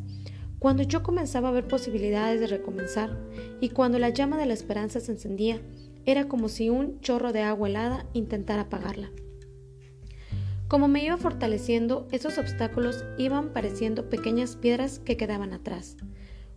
cuando 0.59 0.83
yo 0.83 1.03
comenzaba 1.03 1.49
a 1.49 1.53
ver 1.53 1.67
posibilidades 1.67 2.39
de 2.39 2.49
recomenzar 2.49 3.17
y 3.63 3.71
cuando 3.71 3.99
la 3.99 4.11
llama 4.11 4.37
de 4.37 4.45
la 4.45 4.53
esperanza 4.53 5.01
se 5.01 5.13
encendía, 5.13 5.63
era 6.07 6.29
como 6.29 6.49
si 6.49 6.69
un 6.69 7.01
chorro 7.01 7.33
de 7.33 7.43
agua 7.43 7.69
helada 7.69 8.07
intentara 8.13 8.63
apagarla. 8.63 9.11
Como 10.69 10.87
me 10.87 11.05
iba 11.05 11.17
fortaleciendo, 11.17 12.07
esos 12.13 12.39
obstáculos 12.39 13.05
iban 13.19 13.53
pareciendo 13.53 14.09
pequeñas 14.09 14.55
piedras 14.55 15.01
que 15.01 15.17
quedaban 15.17 15.53
atrás. 15.53 15.97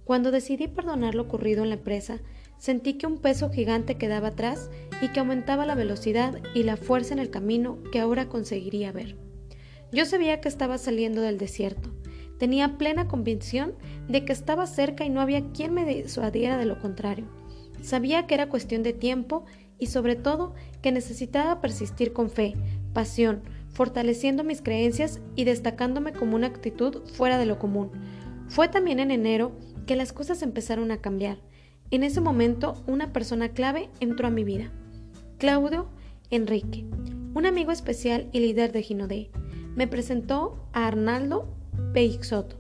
Cuando 0.03 0.31
decidí 0.31 0.67
perdonar 0.67 1.15
lo 1.15 1.23
ocurrido 1.23 1.63
en 1.63 1.69
la 1.69 1.75
empresa, 1.75 2.19
sentí 2.57 2.93
que 2.93 3.07
un 3.07 3.17
peso 3.17 3.49
gigante 3.49 3.97
quedaba 3.97 4.29
atrás 4.29 4.69
y 5.01 5.07
que 5.09 5.19
aumentaba 5.19 5.65
la 5.65 5.75
velocidad 5.75 6.39
y 6.53 6.63
la 6.63 6.77
fuerza 6.77 7.13
en 7.13 7.19
el 7.19 7.29
camino 7.29 7.79
que 7.91 7.99
ahora 7.99 8.29
conseguiría 8.29 8.91
ver. 8.91 9.17
Yo 9.91 10.05
sabía 10.05 10.41
que 10.41 10.47
estaba 10.47 10.77
saliendo 10.77 11.21
del 11.21 11.37
desierto. 11.37 11.89
Tenía 12.37 12.77
plena 12.77 13.07
convicción 13.07 13.73
de 14.07 14.25
que 14.25 14.33
estaba 14.33 14.67
cerca 14.67 15.05
y 15.05 15.09
no 15.09 15.21
había 15.21 15.51
quien 15.53 15.73
me 15.73 15.85
disuadiera 15.85 16.57
de 16.57 16.65
lo 16.65 16.79
contrario. 16.79 17.25
Sabía 17.83 18.25
que 18.27 18.33
era 18.33 18.47
cuestión 18.47 18.81
de 18.81 18.93
tiempo 18.93 19.43
y 19.77 19.87
sobre 19.87 20.15
todo 20.15 20.53
que 20.81 20.93
necesitaba 20.93 21.59
persistir 21.59 22.13
con 22.13 22.29
fe, 22.29 22.53
pasión, 22.93 23.41
fortaleciendo 23.73 24.45
mis 24.45 24.61
creencias 24.61 25.19
y 25.35 25.43
destacándome 25.43 26.13
como 26.13 26.37
una 26.37 26.47
actitud 26.47 27.03
fuera 27.09 27.37
de 27.37 27.45
lo 27.45 27.59
común. 27.59 27.91
Fue 28.47 28.69
también 28.69 28.99
en 28.99 29.11
enero 29.11 29.51
que 29.85 29.97
las 29.97 30.13
cosas 30.13 30.41
empezaron 30.43 30.91
a 30.91 31.01
cambiar. 31.01 31.39
En 31.91 32.03
ese 32.03 32.21
momento 32.21 32.81
una 32.87 33.11
persona 33.11 33.49
clave 33.49 33.89
entró 33.99 34.27
a 34.27 34.31
mi 34.31 34.45
vida. 34.45 34.71
Claudio 35.37 35.89
Enrique, 36.29 36.85
un 37.33 37.45
amigo 37.45 37.73
especial 37.73 38.29
y 38.31 38.39
líder 38.39 38.71
de 38.71 38.81
Ginodé, 38.81 39.29
me 39.75 39.87
presentó 39.87 40.69
a 40.71 40.87
Arnaldo 40.87 41.53
Peixoto, 41.93 42.55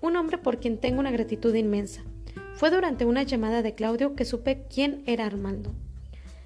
un 0.00 0.16
hombre 0.16 0.38
por 0.38 0.60
quien 0.60 0.78
tengo 0.78 1.00
una 1.00 1.10
gratitud 1.10 1.54
inmensa. 1.54 2.04
Fue 2.56 2.70
durante 2.70 3.04
una 3.04 3.22
llamada 3.22 3.60
de 3.60 3.74
Claudio 3.74 4.16
que 4.16 4.24
supe 4.24 4.64
quién 4.72 5.02
era 5.04 5.26
Armando. 5.26 5.74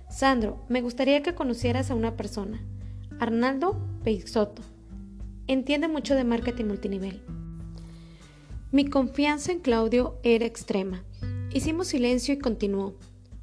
Sandro, 0.09 0.59
me 0.69 0.83
gustaría 0.83 1.23
que 1.23 1.37
conocieras 1.37 1.91
a 1.91 1.95
una 1.95 2.17
persona. 2.17 2.61
Arnaldo 3.21 3.81
Peixoto. 4.03 4.63
Entiende 5.47 5.87
mucho 5.87 6.17
de 6.17 6.25
marketing 6.25 6.65
multinivel. 6.65 7.23
Mi 8.73 8.87
confianza 8.87 9.53
en 9.53 9.61
Claudio 9.61 10.19
era 10.25 10.47
extrema. 10.47 11.05
Hicimos 11.53 11.87
silencio 11.87 12.35
y 12.35 12.39
continuó, 12.39 12.97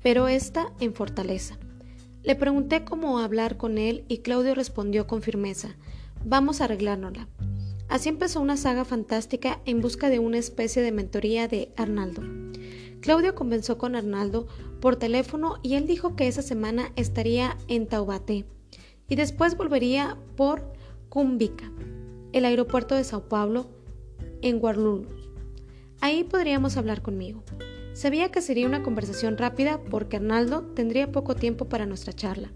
pero 0.03 0.27
esta 0.27 0.73
en 0.81 0.93
fortaleza. 0.93 1.57
Le 2.23 2.35
pregunté 2.35 2.83
cómo 2.83 3.19
hablar 3.19 3.55
con 3.55 3.77
él 3.77 4.03
y 4.09 4.17
Claudio 4.17 4.55
respondió 4.55 5.07
con 5.07 5.21
firmeza, 5.21 5.77
vamos 6.25 6.59
a 6.59 6.65
arreglárnosla. 6.65 7.29
Así 7.87 8.09
empezó 8.09 8.41
una 8.41 8.57
saga 8.57 8.83
fantástica 8.83 9.61
en 9.63 9.79
busca 9.79 10.09
de 10.09 10.19
una 10.19 10.37
especie 10.37 10.81
de 10.81 10.91
mentoría 10.91 11.47
de 11.47 11.71
Arnaldo. 11.77 12.46
Claudio 13.01 13.35
convenció 13.35 13.77
con 13.77 13.95
Arnaldo 13.95 14.47
por 14.81 14.95
teléfono 14.95 15.57
y 15.63 15.75
él 15.75 15.87
dijo 15.87 16.15
que 16.15 16.27
esa 16.27 16.41
semana 16.41 16.91
estaría 16.95 17.57
en 17.67 17.87
Taubaté 17.87 18.45
y 19.07 19.15
después 19.15 19.55
volvería 19.55 20.17
por 20.35 20.73
Cumbica, 21.09 21.71
el 22.33 22.45
aeropuerto 22.45 22.95
de 22.95 23.03
Sao 23.03 23.29
Paulo, 23.29 23.67
en 24.41 24.59
Guarulhos. 24.59 25.29
Ahí 26.01 26.23
podríamos 26.23 26.77
hablar 26.77 27.01
conmigo. 27.01 27.43
Sabía 27.93 28.29
que 28.29 28.41
sería 28.41 28.67
una 28.67 28.83
conversación 28.83 29.37
rápida 29.37 29.81
porque 29.89 30.17
Arnaldo 30.17 30.61
tendría 30.75 31.11
poco 31.11 31.35
tiempo 31.35 31.65
para 31.65 31.85
nuestra 31.85 32.13
charla. 32.13 32.51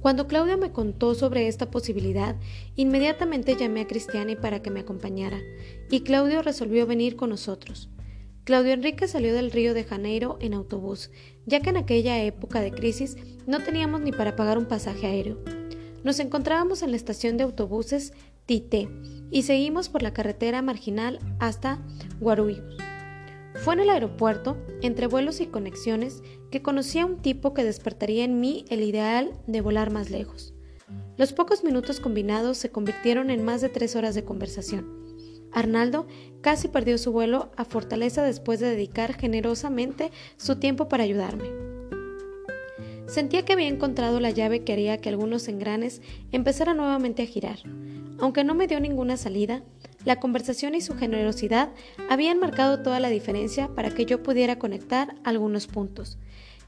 Cuando 0.00 0.26
Claudio 0.26 0.56
me 0.58 0.72
contó 0.72 1.14
sobre 1.14 1.46
esta 1.46 1.70
posibilidad, 1.70 2.36
inmediatamente 2.74 3.56
llamé 3.56 3.82
a 3.82 3.86
Cristiani 3.86 4.34
para 4.34 4.62
que 4.62 4.70
me 4.70 4.80
acompañara, 4.80 5.38
y 5.90 6.00
Claudio 6.00 6.42
resolvió 6.42 6.86
venir 6.86 7.16
con 7.16 7.30
nosotros. 7.30 7.90
Claudio 8.50 8.72
Enrique 8.72 9.06
salió 9.06 9.32
del 9.32 9.52
Río 9.52 9.74
de 9.74 9.84
Janeiro 9.84 10.36
en 10.40 10.54
autobús, 10.54 11.12
ya 11.46 11.60
que 11.60 11.70
en 11.70 11.76
aquella 11.76 12.20
época 12.24 12.60
de 12.60 12.72
crisis 12.72 13.16
no 13.46 13.62
teníamos 13.62 14.00
ni 14.00 14.10
para 14.10 14.34
pagar 14.34 14.58
un 14.58 14.64
pasaje 14.64 15.06
aéreo. 15.06 15.38
Nos 16.02 16.18
encontrábamos 16.18 16.82
en 16.82 16.90
la 16.90 16.96
estación 16.96 17.36
de 17.36 17.44
autobuses 17.44 18.12
Tite 18.46 18.88
y 19.30 19.42
seguimos 19.42 19.88
por 19.88 20.02
la 20.02 20.12
carretera 20.12 20.62
marginal 20.62 21.20
hasta 21.38 21.80
Guarulhos. 22.18 22.76
Fue 23.62 23.74
en 23.74 23.80
el 23.82 23.90
aeropuerto, 23.90 24.56
entre 24.82 25.06
vuelos 25.06 25.40
y 25.40 25.46
conexiones, 25.46 26.20
que 26.50 26.60
conocí 26.60 26.98
a 26.98 27.06
un 27.06 27.22
tipo 27.22 27.54
que 27.54 27.62
despertaría 27.62 28.24
en 28.24 28.40
mí 28.40 28.64
el 28.68 28.82
ideal 28.82 29.30
de 29.46 29.60
volar 29.60 29.92
más 29.92 30.10
lejos. 30.10 30.54
Los 31.16 31.32
pocos 31.32 31.62
minutos 31.62 32.00
combinados 32.00 32.58
se 32.58 32.72
convirtieron 32.72 33.30
en 33.30 33.44
más 33.44 33.60
de 33.60 33.68
tres 33.68 33.94
horas 33.94 34.16
de 34.16 34.24
conversación. 34.24 35.09
Arnaldo 35.52 36.06
casi 36.40 36.68
perdió 36.68 36.98
su 36.98 37.12
vuelo 37.12 37.50
a 37.56 37.64
Fortaleza 37.64 38.22
después 38.22 38.60
de 38.60 38.70
dedicar 38.70 39.14
generosamente 39.14 40.10
su 40.36 40.56
tiempo 40.56 40.88
para 40.88 41.04
ayudarme. 41.04 41.48
Sentía 43.06 43.44
que 43.44 43.52
había 43.52 43.66
encontrado 43.66 44.20
la 44.20 44.30
llave 44.30 44.62
que 44.62 44.72
haría 44.72 44.98
que 44.98 45.08
algunos 45.08 45.48
engranes 45.48 46.00
empezaran 46.30 46.76
nuevamente 46.76 47.22
a 47.22 47.26
girar. 47.26 47.58
Aunque 48.20 48.44
no 48.44 48.54
me 48.54 48.68
dio 48.68 48.78
ninguna 48.78 49.16
salida, 49.16 49.62
la 50.04 50.20
conversación 50.20 50.74
y 50.74 50.80
su 50.80 50.94
generosidad 50.94 51.70
habían 52.08 52.38
marcado 52.38 52.82
toda 52.82 53.00
la 53.00 53.08
diferencia 53.08 53.68
para 53.74 53.90
que 53.90 54.06
yo 54.06 54.22
pudiera 54.22 54.58
conectar 54.58 55.16
algunos 55.24 55.66
puntos. 55.66 56.18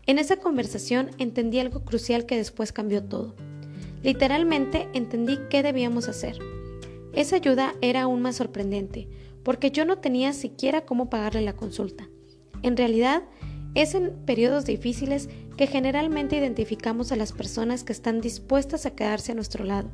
En 0.06 0.18
esa 0.18 0.36
conversación 0.36 1.10
entendí 1.18 1.60
algo 1.60 1.84
crucial 1.84 2.26
que 2.26 2.36
después 2.36 2.72
cambió 2.72 3.04
todo. 3.04 3.36
Literalmente 4.02 4.88
entendí 4.94 5.38
qué 5.48 5.62
debíamos 5.62 6.08
hacer. 6.08 6.38
Esa 7.12 7.36
ayuda 7.36 7.74
era 7.80 8.02
aún 8.02 8.22
más 8.22 8.36
sorprendente, 8.36 9.08
porque 9.42 9.70
yo 9.70 9.84
no 9.84 9.98
tenía 9.98 10.32
siquiera 10.32 10.84
cómo 10.86 11.10
pagarle 11.10 11.42
la 11.42 11.54
consulta. 11.54 12.08
En 12.62 12.76
realidad, 12.76 13.22
es 13.74 13.94
en 13.94 14.12
periodos 14.24 14.64
difíciles 14.64 15.28
que 15.56 15.66
generalmente 15.66 16.36
identificamos 16.36 17.12
a 17.12 17.16
las 17.16 17.32
personas 17.32 17.84
que 17.84 17.92
están 17.92 18.20
dispuestas 18.20 18.86
a 18.86 18.94
quedarse 18.94 19.32
a 19.32 19.34
nuestro 19.34 19.64
lado. 19.64 19.90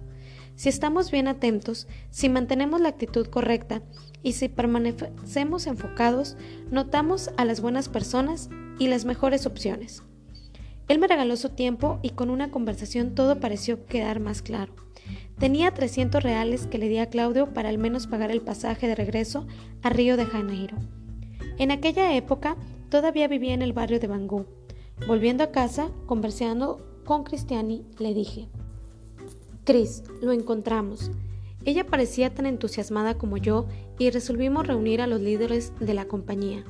Si 0.57 0.69
estamos 0.69 1.11
bien 1.11 1.29
atentos, 1.29 1.87
si 2.11 2.29
mantenemos 2.29 2.81
la 2.81 2.89
actitud 2.89 3.27
correcta 3.29 3.83
y 4.23 4.33
si 4.33 4.49
permanecemos 4.49 5.67
enfocados, 5.67 6.37
notamos 6.71 7.31
a 7.37 7.45
las 7.45 7.61
buenas 7.61 7.89
personas 7.89 8.51
y 8.79 8.89
las 8.89 9.05
mejores 9.05 9.47
opciones. 9.47 10.03
Él 10.89 10.99
me 10.99 11.07
regaló 11.07 11.37
su 11.37 11.51
tiempo 11.51 12.01
y 12.03 12.11
con 12.11 12.31
una 12.31 12.51
conversación 12.51 13.15
todo 13.15 13.41
pareció 13.41 13.85
quedar 13.87 14.21
más 14.21 14.43
claro. 14.43 14.73
Tenía 15.39 15.73
300 15.73 16.23
reales 16.23 16.67
que 16.67 16.79
le 16.79 16.89
di 16.89 16.99
a 16.99 17.11
Claudio 17.11 17.53
para 17.53 17.69
al 17.69 17.79
menos 17.79 18.07
pagar 18.07 18.31
el 18.31 18.41
pasaje 18.41 18.89
de 18.89 18.95
regreso 18.95 19.47
a 19.83 19.91
Río 19.91 20.17
de 20.17 20.25
Janeiro. 20.25 20.77
En 21.59 21.71
aquella 21.71 22.17
época 22.17 22.57
todavía 22.89 23.29
vivía 23.29 23.55
en 23.55 23.63
el 23.63 23.73
barrio 23.73 24.01
de 24.01 24.07
Bangú. 24.07 24.47
Volviendo 25.07 25.45
a 25.45 25.53
casa, 25.53 25.91
conversando 26.07 27.03
con 27.05 27.23
Cristiani, 27.23 27.85
le 27.99 28.15
dije, 28.15 28.49
Cris, 29.65 30.03
lo 30.23 30.33
encontramos. 30.33 31.11
Ella 31.65 31.87
parecía 31.87 32.35
tan 32.35 32.47
entusiasmada 32.47 33.19
como 33.19 33.37
yo 33.37 33.67
y 33.99 34.11
resolvimos 34.11 34.67
reunir 34.67 35.03
a 35.03 35.07
los 35.07 35.21
líderes 35.21 35.73
de 35.79 35.95
la 35.95 36.07
compañía. 36.07 36.65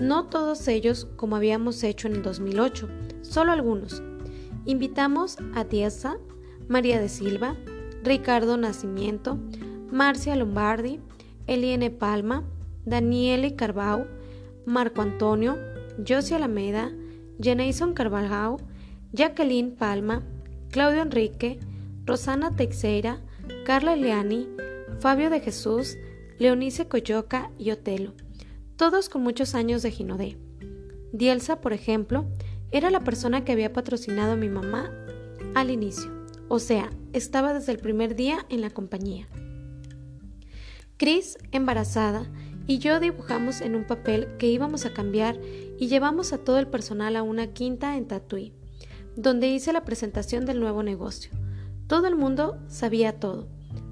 No 0.00 0.24
todos 0.24 0.66
ellos 0.66 1.06
como 1.16 1.36
habíamos 1.36 1.82
hecho 1.84 2.08
en 2.08 2.14
el 2.16 2.22
2008, 2.22 2.88
solo 3.20 3.52
algunos. 3.52 4.02
Invitamos 4.64 5.36
a 5.54 5.66
Tiesa, 5.66 6.16
María 6.68 6.98
de 6.98 7.10
Silva, 7.10 7.54
Ricardo 8.02 8.56
Nacimiento, 8.56 9.38
Marcia 9.92 10.36
Lombardi, 10.36 11.00
Eliene 11.46 11.90
Palma, 11.90 12.44
Daniele 12.86 13.56
Carbau, 13.56 14.06
Marco 14.64 15.02
Antonio, 15.02 15.58
Josie 16.08 16.36
Alameda, 16.36 16.90
Jason 17.38 17.92
Carvalhau, 17.92 18.56
Jacqueline 19.12 19.72
Palma, 19.72 20.22
Claudio 20.70 21.02
Enrique, 21.02 21.60
Rosana 22.06 22.56
Teixeira, 22.56 23.20
Carla 23.66 23.96
Leani, 23.96 24.48
Fabio 24.98 25.28
de 25.28 25.40
Jesús, 25.40 25.98
Leonice 26.38 26.88
Coyoca 26.88 27.50
y 27.58 27.70
Otelo, 27.70 28.14
todos 28.80 29.10
con 29.10 29.22
muchos 29.22 29.54
años 29.54 29.82
de 29.82 29.90
Ginodé. 29.90 30.38
Dielsa, 31.12 31.60
por 31.60 31.74
ejemplo, 31.74 32.24
era 32.70 32.88
la 32.88 33.00
persona 33.00 33.44
que 33.44 33.52
había 33.52 33.74
patrocinado 33.74 34.32
a 34.32 34.36
mi 34.36 34.48
mamá 34.48 34.90
al 35.54 35.70
inicio. 35.70 36.10
O 36.48 36.58
sea, 36.58 36.88
estaba 37.12 37.52
desde 37.52 37.72
el 37.72 37.78
primer 37.78 38.16
día 38.16 38.46
en 38.48 38.62
la 38.62 38.70
compañía. 38.70 39.28
Chris, 40.96 41.36
embarazada, 41.52 42.26
y 42.66 42.78
yo 42.78 43.00
dibujamos 43.00 43.60
en 43.60 43.76
un 43.76 43.86
papel 43.86 44.38
que 44.38 44.46
íbamos 44.46 44.86
a 44.86 44.94
cambiar 44.94 45.38
y 45.78 45.88
llevamos 45.88 46.32
a 46.32 46.38
todo 46.38 46.58
el 46.58 46.66
personal 46.66 47.16
a 47.16 47.22
una 47.22 47.48
quinta 47.48 47.98
en 47.98 48.08
Tatuí, 48.08 48.54
donde 49.14 49.48
hice 49.48 49.74
la 49.74 49.84
presentación 49.84 50.46
del 50.46 50.58
nuevo 50.58 50.82
negocio. 50.82 51.32
Todo 51.86 52.06
el 52.06 52.16
mundo 52.16 52.58
sabía 52.68 53.20
todo, 53.20 53.46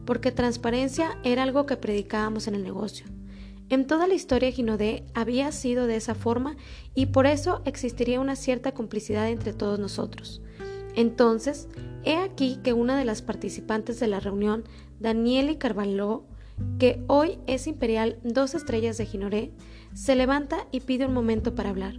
porque 0.06 0.32
transparencia 0.32 1.18
era 1.24 1.42
algo 1.42 1.66
que 1.66 1.76
predicábamos 1.76 2.48
en 2.48 2.54
el 2.54 2.62
negocio. 2.62 3.17
En 3.70 3.86
toda 3.86 4.06
la 4.06 4.14
historia 4.14 4.50
Ginodé 4.50 5.04
había 5.12 5.52
sido 5.52 5.86
de 5.86 5.96
esa 5.96 6.14
forma 6.14 6.56
y 6.94 7.06
por 7.06 7.26
eso 7.26 7.60
existiría 7.66 8.20
una 8.20 8.34
cierta 8.34 8.72
complicidad 8.72 9.28
entre 9.28 9.52
todos 9.52 9.78
nosotros. 9.78 10.40
Entonces, 10.94 11.68
he 12.04 12.16
aquí 12.16 12.58
que 12.62 12.72
una 12.72 12.98
de 12.98 13.04
las 13.04 13.20
participantes 13.20 14.00
de 14.00 14.06
la 14.06 14.20
reunión, 14.20 14.64
Danieli 15.00 15.56
Carvalho, 15.56 16.24
que 16.78 17.04
hoy 17.08 17.38
es 17.46 17.66
Imperial 17.66 18.18
dos 18.24 18.54
estrellas 18.54 18.96
de 18.96 19.06
Ginoré, 19.06 19.52
se 19.94 20.16
levanta 20.16 20.66
y 20.72 20.80
pide 20.80 21.06
un 21.06 21.14
momento 21.14 21.54
para 21.54 21.70
hablar, 21.70 21.94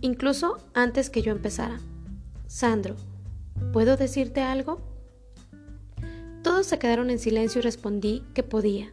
incluso 0.00 0.58
antes 0.74 1.08
que 1.08 1.22
yo 1.22 1.32
empezara. 1.32 1.80
Sandro, 2.46 2.96
¿puedo 3.72 3.96
decirte 3.96 4.42
algo? 4.42 4.80
Todos 6.42 6.66
se 6.66 6.78
quedaron 6.78 7.10
en 7.10 7.18
silencio 7.18 7.60
y 7.60 7.62
respondí 7.62 8.22
que 8.34 8.42
podía, 8.42 8.92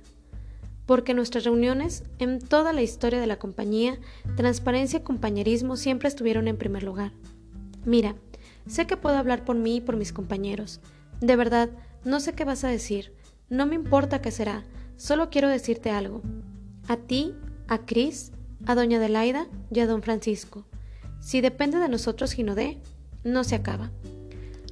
porque 0.85 1.13
nuestras 1.13 1.45
reuniones, 1.45 2.03
en 2.19 2.39
toda 2.39 2.73
la 2.73 2.81
historia 2.81 3.19
de 3.19 3.27
la 3.27 3.39
compañía, 3.39 3.99
transparencia 4.35 4.99
y 4.99 5.03
compañerismo 5.03 5.77
siempre 5.77 6.07
estuvieron 6.07 6.47
en 6.47 6.57
primer 6.57 6.83
lugar. 6.83 7.13
Mira, 7.85 8.15
sé 8.67 8.87
que 8.87 8.97
puedo 8.97 9.17
hablar 9.17 9.45
por 9.45 9.55
mí 9.55 9.77
y 9.77 9.81
por 9.81 9.95
mis 9.95 10.13
compañeros. 10.13 10.81
De 11.21 11.35
verdad, 11.35 11.69
no 12.03 12.19
sé 12.19 12.33
qué 12.33 12.43
vas 12.45 12.63
a 12.63 12.69
decir, 12.69 13.13
no 13.49 13.65
me 13.65 13.75
importa 13.75 14.21
qué 14.21 14.31
será, 14.31 14.63
solo 14.97 15.29
quiero 15.29 15.47
decirte 15.47 15.89
algo. 15.91 16.21
A 16.87 16.97
ti, 16.97 17.33
a 17.67 17.85
Cris, 17.85 18.31
a 18.65 18.75
doña 18.75 18.97
Adelaida 18.97 19.47
y 19.71 19.79
a 19.79 19.87
don 19.87 20.01
Francisco. 20.01 20.65
Si 21.19 21.39
depende 21.39 21.77
de 21.79 21.87
nosotros 21.87 22.33
Ginodé, 22.33 22.79
no 23.23 23.43
se 23.45 23.55
acaba. 23.55 23.91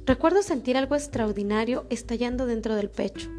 Recuerdo 0.04 0.42
sentir 0.42 0.76
algo 0.76 0.94
extraordinario 0.94 1.86
estallando 1.88 2.46
dentro 2.46 2.74
del 2.74 2.90
pecho. 2.90 3.30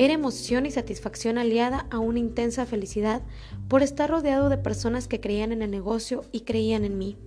Era 0.00 0.14
emoción 0.14 0.64
y 0.64 0.70
satisfacción 0.70 1.36
aliada 1.36 1.86
a 1.90 1.98
una 1.98 2.20
intensa 2.20 2.64
felicidad 2.64 3.20
por 3.68 3.82
estar 3.82 4.08
rodeado 4.08 4.48
de 4.48 4.56
personas 4.56 5.06
que 5.06 5.20
creían 5.20 5.52
en 5.52 5.60
el 5.60 5.70
negocio 5.70 6.24
y 6.32 6.40
creían 6.40 6.86
en 6.86 6.96
mí. 6.96 7.18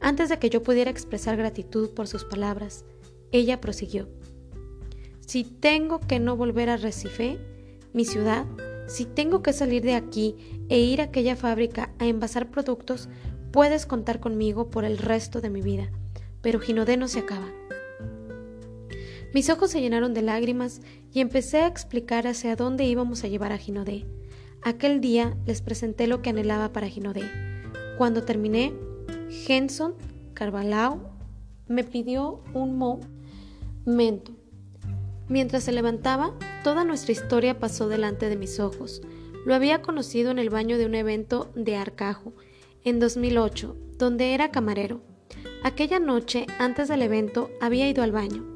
Antes 0.00 0.28
de 0.28 0.40
que 0.40 0.50
yo 0.50 0.64
pudiera 0.64 0.90
expresar 0.90 1.36
gratitud 1.36 1.90
por 1.90 2.08
sus 2.08 2.24
palabras, 2.24 2.84
ella 3.30 3.60
prosiguió. 3.60 4.08
Si 5.20 5.44
tengo 5.44 6.00
que 6.00 6.18
no 6.18 6.36
volver 6.36 6.70
a 6.70 6.76
Recife, 6.76 7.38
mi 7.92 8.04
ciudad, 8.04 8.46
si 8.88 9.04
tengo 9.04 9.44
que 9.44 9.52
salir 9.52 9.84
de 9.84 9.94
aquí 9.94 10.64
e 10.68 10.80
ir 10.80 11.02
a 11.02 11.04
aquella 11.04 11.36
fábrica 11.36 11.94
a 12.00 12.06
envasar 12.08 12.50
productos, 12.50 13.08
puedes 13.52 13.86
contar 13.86 14.18
conmigo 14.18 14.70
por 14.70 14.84
el 14.84 14.98
resto 14.98 15.40
de 15.40 15.50
mi 15.50 15.60
vida. 15.60 15.92
Pero 16.40 16.58
Ginodé 16.58 16.96
no 16.96 17.06
se 17.06 17.20
acaba. 17.20 17.46
Mis 19.34 19.48
ojos 19.48 19.70
se 19.70 19.80
llenaron 19.80 20.12
de 20.12 20.20
lágrimas 20.20 20.82
y 21.10 21.20
empecé 21.20 21.58
a 21.58 21.66
explicar 21.66 22.26
hacia 22.26 22.54
dónde 22.54 22.84
íbamos 22.84 23.24
a 23.24 23.28
llevar 23.28 23.52
a 23.52 23.58
Ginodé. 23.58 24.04
Aquel 24.62 25.00
día 25.00 25.36
les 25.46 25.62
presenté 25.62 26.06
lo 26.06 26.20
que 26.20 26.30
anhelaba 26.30 26.72
para 26.72 26.88
Ginodé. 26.88 27.22
Cuando 27.96 28.24
terminé, 28.24 28.74
Henson 29.48 29.94
Carvalho 30.34 31.00
me 31.66 31.82
pidió 31.82 32.42
un 32.52 32.76
momento. 32.76 34.32
Mientras 35.28 35.64
se 35.64 35.72
levantaba, 35.72 36.34
toda 36.62 36.84
nuestra 36.84 37.12
historia 37.12 37.58
pasó 37.58 37.88
delante 37.88 38.28
de 38.28 38.36
mis 38.36 38.60
ojos. 38.60 39.00
Lo 39.46 39.54
había 39.54 39.80
conocido 39.80 40.30
en 40.30 40.38
el 40.38 40.50
baño 40.50 40.76
de 40.76 40.84
un 40.84 40.94
evento 40.94 41.50
de 41.54 41.76
Arcajo, 41.76 42.34
en 42.84 43.00
2008, 43.00 43.76
donde 43.96 44.34
era 44.34 44.50
camarero. 44.50 45.00
Aquella 45.64 46.00
noche, 46.00 46.46
antes 46.58 46.88
del 46.88 47.00
evento, 47.00 47.48
había 47.62 47.88
ido 47.88 48.02
al 48.02 48.12
baño 48.12 48.51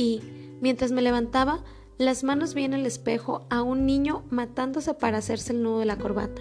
y, 0.00 0.22
mientras 0.62 0.92
me 0.92 1.02
levantaba, 1.02 1.62
las 1.98 2.24
manos 2.24 2.54
vi 2.54 2.64
en 2.64 2.72
el 2.72 2.86
espejo 2.86 3.46
a 3.50 3.62
un 3.62 3.84
niño 3.84 4.24
matándose 4.30 4.94
para 4.94 5.18
hacerse 5.18 5.52
el 5.52 5.62
nudo 5.62 5.80
de 5.80 5.84
la 5.84 5.98
corbata. 5.98 6.40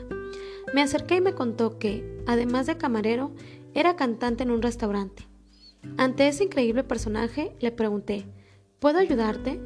Me 0.73 0.81
acerqué 0.81 1.17
y 1.17 1.21
me 1.21 1.33
contó 1.33 1.77
que, 1.77 2.23
además 2.25 2.67
de 2.67 2.77
camarero, 2.77 3.31
era 3.73 3.97
cantante 3.97 4.43
en 4.43 4.51
un 4.51 4.61
restaurante. 4.61 5.27
Ante 5.97 6.29
ese 6.29 6.45
increíble 6.45 6.85
personaje 6.85 7.53
le 7.59 7.73
pregunté, 7.73 8.25
¿Puedo 8.79 8.99
ayudarte? 8.99 9.59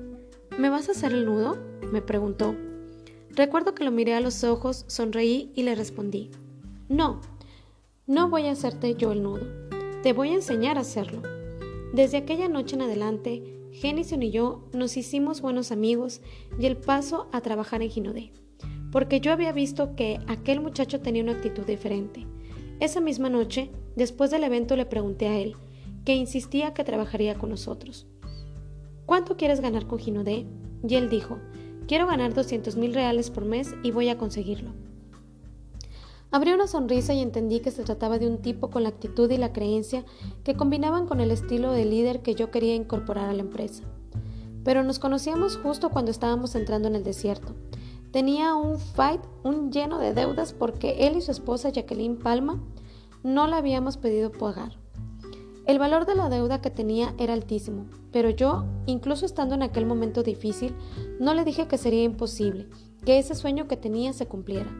¿Me 0.58 0.72
vas 0.72 0.90
a 0.90 0.94
hacer 0.94 1.12
el 1.12 1.26
nudo? 1.26 1.56
me 1.92 2.02
preguntó. 2.02 2.56
Recuerdo 3.30 3.76
que 3.76 3.84
lo 3.84 3.92
miré 3.92 4.16
a 4.16 4.22
los 4.22 4.44
ojos, 4.44 4.86
sonreí 4.88 5.52
y 5.54 5.62
le 5.62 5.76
respondí, 5.76 6.32
No, 6.90 7.22
no 8.08 8.28
voy 8.28 8.48
a 8.48 8.54
hacerte 8.54 8.96
yo 8.96 9.12
el 9.12 9.22
nudo, 9.22 9.46
te 10.02 10.14
voy 10.14 10.30
a 10.30 10.36
enseñar 10.36 10.80
a 10.80 10.82
hacerlo. 10.82 11.22
Desde 11.94 12.18
aquella 12.18 12.50
noche 12.50 12.76
en 12.76 12.82
adelante, 12.82 13.53
Genison 13.74 14.22
y 14.22 14.30
yo 14.30 14.64
nos 14.72 14.98
hicimos 14.98 15.42
buenos 15.42 15.72
amigos 15.72 16.22
y 16.60 16.68
el 16.68 16.78
paso 16.78 17.28
a 17.32 17.42
trabajar 17.42 17.82
en 17.82 17.90
Ginodé, 17.90 18.32
porque 18.92 19.20
yo 19.20 19.34
había 19.34 19.52
visto 19.52 19.96
que 19.96 20.20
aquel 20.28 20.62
muchacho 20.62 21.02
tenía 21.02 21.24
una 21.24 21.34
actitud 21.34 21.66
diferente. 21.66 22.28
Esa 22.80 23.02
misma 23.02 23.30
noche, 23.30 23.72
después 23.96 24.30
del 24.30 24.44
evento, 24.44 24.76
le 24.76 24.86
pregunté 24.86 25.28
a 25.28 25.40
él, 25.40 25.56
que 26.06 26.14
insistía 26.16 26.74
que 26.74 26.84
trabajaría 26.84 27.36
con 27.36 27.50
nosotros. 27.50 28.06
¿Cuánto 29.08 29.38
quieres 29.38 29.60
ganar 29.60 29.88
con 29.88 30.00
Ginodé? 30.00 30.46
Y 30.88 30.96
él 30.96 31.10
dijo, 31.10 31.40
quiero 31.88 32.06
ganar 32.06 32.34
200 32.34 32.76
mil 32.76 32.94
reales 32.94 33.32
por 33.32 33.44
mes 33.44 33.74
y 33.84 33.92
voy 33.92 34.10
a 34.10 34.18
conseguirlo. 34.18 34.72
Abrí 36.34 36.52
una 36.52 36.66
sonrisa 36.66 37.14
y 37.14 37.22
entendí 37.22 37.60
que 37.60 37.70
se 37.70 37.84
trataba 37.84 38.18
de 38.18 38.26
un 38.26 38.40
tipo 38.40 38.72
con 38.72 38.82
la 38.82 38.90
actitud 38.90 39.30
y 39.30 39.38
la 39.38 39.54
creencia 39.54 40.04
que 40.44 40.56
combinaban 40.56 41.06
con 41.06 41.20
el 41.20 41.30
estilo 41.30 41.72
de 41.72 41.86
líder 41.86 42.24
que 42.24 42.34
yo 42.34 42.50
quería 42.50 42.74
incorporar 42.74 43.30
a 43.30 43.34
la 43.34 43.42
empresa. 43.42 43.84
Pero 44.64 44.84
nos 44.84 44.98
conocíamos 44.98 45.58
justo 45.58 45.92
cuando 45.92 46.10
estábamos 46.10 46.56
entrando 46.56 46.88
en 46.88 46.96
el 46.96 47.04
desierto. 47.04 47.54
Tenía 48.10 48.56
un 48.56 48.80
fight, 48.80 49.22
un 49.44 49.72
lleno 49.72 50.00
de 50.00 50.16
deudas 50.16 50.54
porque 50.54 51.06
él 51.06 51.18
y 51.18 51.22
su 51.22 51.30
esposa 51.30 51.70
Jacqueline 51.70 52.18
Palma 52.18 52.60
no 53.22 53.46
la 53.46 53.58
habíamos 53.58 53.98
pedido 53.98 54.32
pagar. 54.32 54.80
El 55.68 55.78
valor 55.78 56.08
de 56.08 56.16
la 56.16 56.30
deuda 56.30 56.62
que 56.62 56.72
tenía 56.72 57.14
era 57.20 57.34
altísimo, 57.34 57.86
pero 58.12 58.32
yo, 58.32 58.66
incluso 58.88 59.28
estando 59.28 59.54
en 59.54 59.62
aquel 59.62 59.86
momento 59.86 60.24
difícil, 60.24 60.74
no 61.20 61.36
le 61.36 61.44
dije 61.46 61.68
que 61.68 61.78
sería 61.78 62.02
imposible, 62.02 62.70
que 63.06 63.20
ese 63.20 63.36
sueño 63.36 63.68
que 63.68 63.78
tenía 63.78 64.14
se 64.14 64.26
cumpliera. 64.26 64.72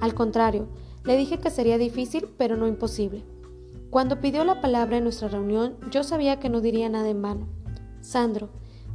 Al 0.00 0.14
contrario, 0.14 0.66
le 1.04 1.16
dije 1.16 1.38
que 1.38 1.50
sería 1.50 1.78
difícil, 1.78 2.28
pero 2.36 2.56
no 2.56 2.66
imposible. 2.66 3.24
Cuando 3.90 4.20
pidió 4.20 4.44
la 4.44 4.60
palabra 4.60 4.96
en 4.96 5.04
nuestra 5.04 5.28
reunión, 5.28 5.76
yo 5.90 6.02
sabía 6.02 6.40
que 6.40 6.48
no 6.48 6.60
diría 6.60 6.88
nada 6.88 7.08
en 7.08 7.22
vano. 7.22 7.46
Sandro, 8.00 8.48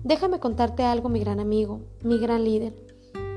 déjame 0.04 0.40
contarte 0.40 0.84
algo, 0.84 1.08
mi 1.08 1.20
gran 1.20 1.40
amigo, 1.40 1.82
mi 2.04 2.18
gran 2.18 2.44
líder. 2.44 2.74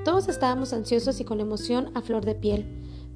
Todos 0.05 0.29
estábamos 0.29 0.73
ansiosos 0.73 1.21
y 1.21 1.25
con 1.25 1.41
emoción 1.41 1.91
a 1.95 2.03
flor 2.03 2.25
de 2.25 2.35
piel, 2.35 2.67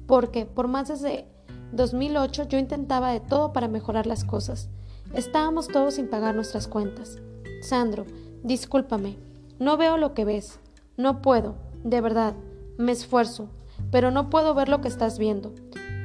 porque 0.05 0.45
por 0.45 0.67
más 0.67 0.87
desde 0.87 1.25
2008 1.73 2.47
yo 2.47 2.57
intentaba 2.57 3.11
de 3.11 3.19
todo 3.19 3.51
para 3.51 3.67
mejorar 3.67 4.07
las 4.07 4.23
cosas. 4.23 4.69
Estábamos 5.13 5.67
todos 5.67 5.95
sin 5.95 6.07
pagar 6.07 6.35
nuestras 6.35 6.67
cuentas. 6.67 7.19
Sandro, 7.61 8.05
discúlpame, 8.43 9.17
no 9.59 9.75
veo 9.75 9.97
lo 9.97 10.13
que 10.13 10.23
ves. 10.23 10.59
No 10.95 11.21
puedo, 11.21 11.55
de 11.83 11.99
verdad, 12.01 12.33
me 12.77 12.91
esfuerzo, 12.91 13.49
pero 13.91 14.11
no 14.11 14.29
puedo 14.29 14.53
ver 14.53 14.69
lo 14.69 14.81
que 14.81 14.87
estás 14.87 15.17
viendo. 15.17 15.53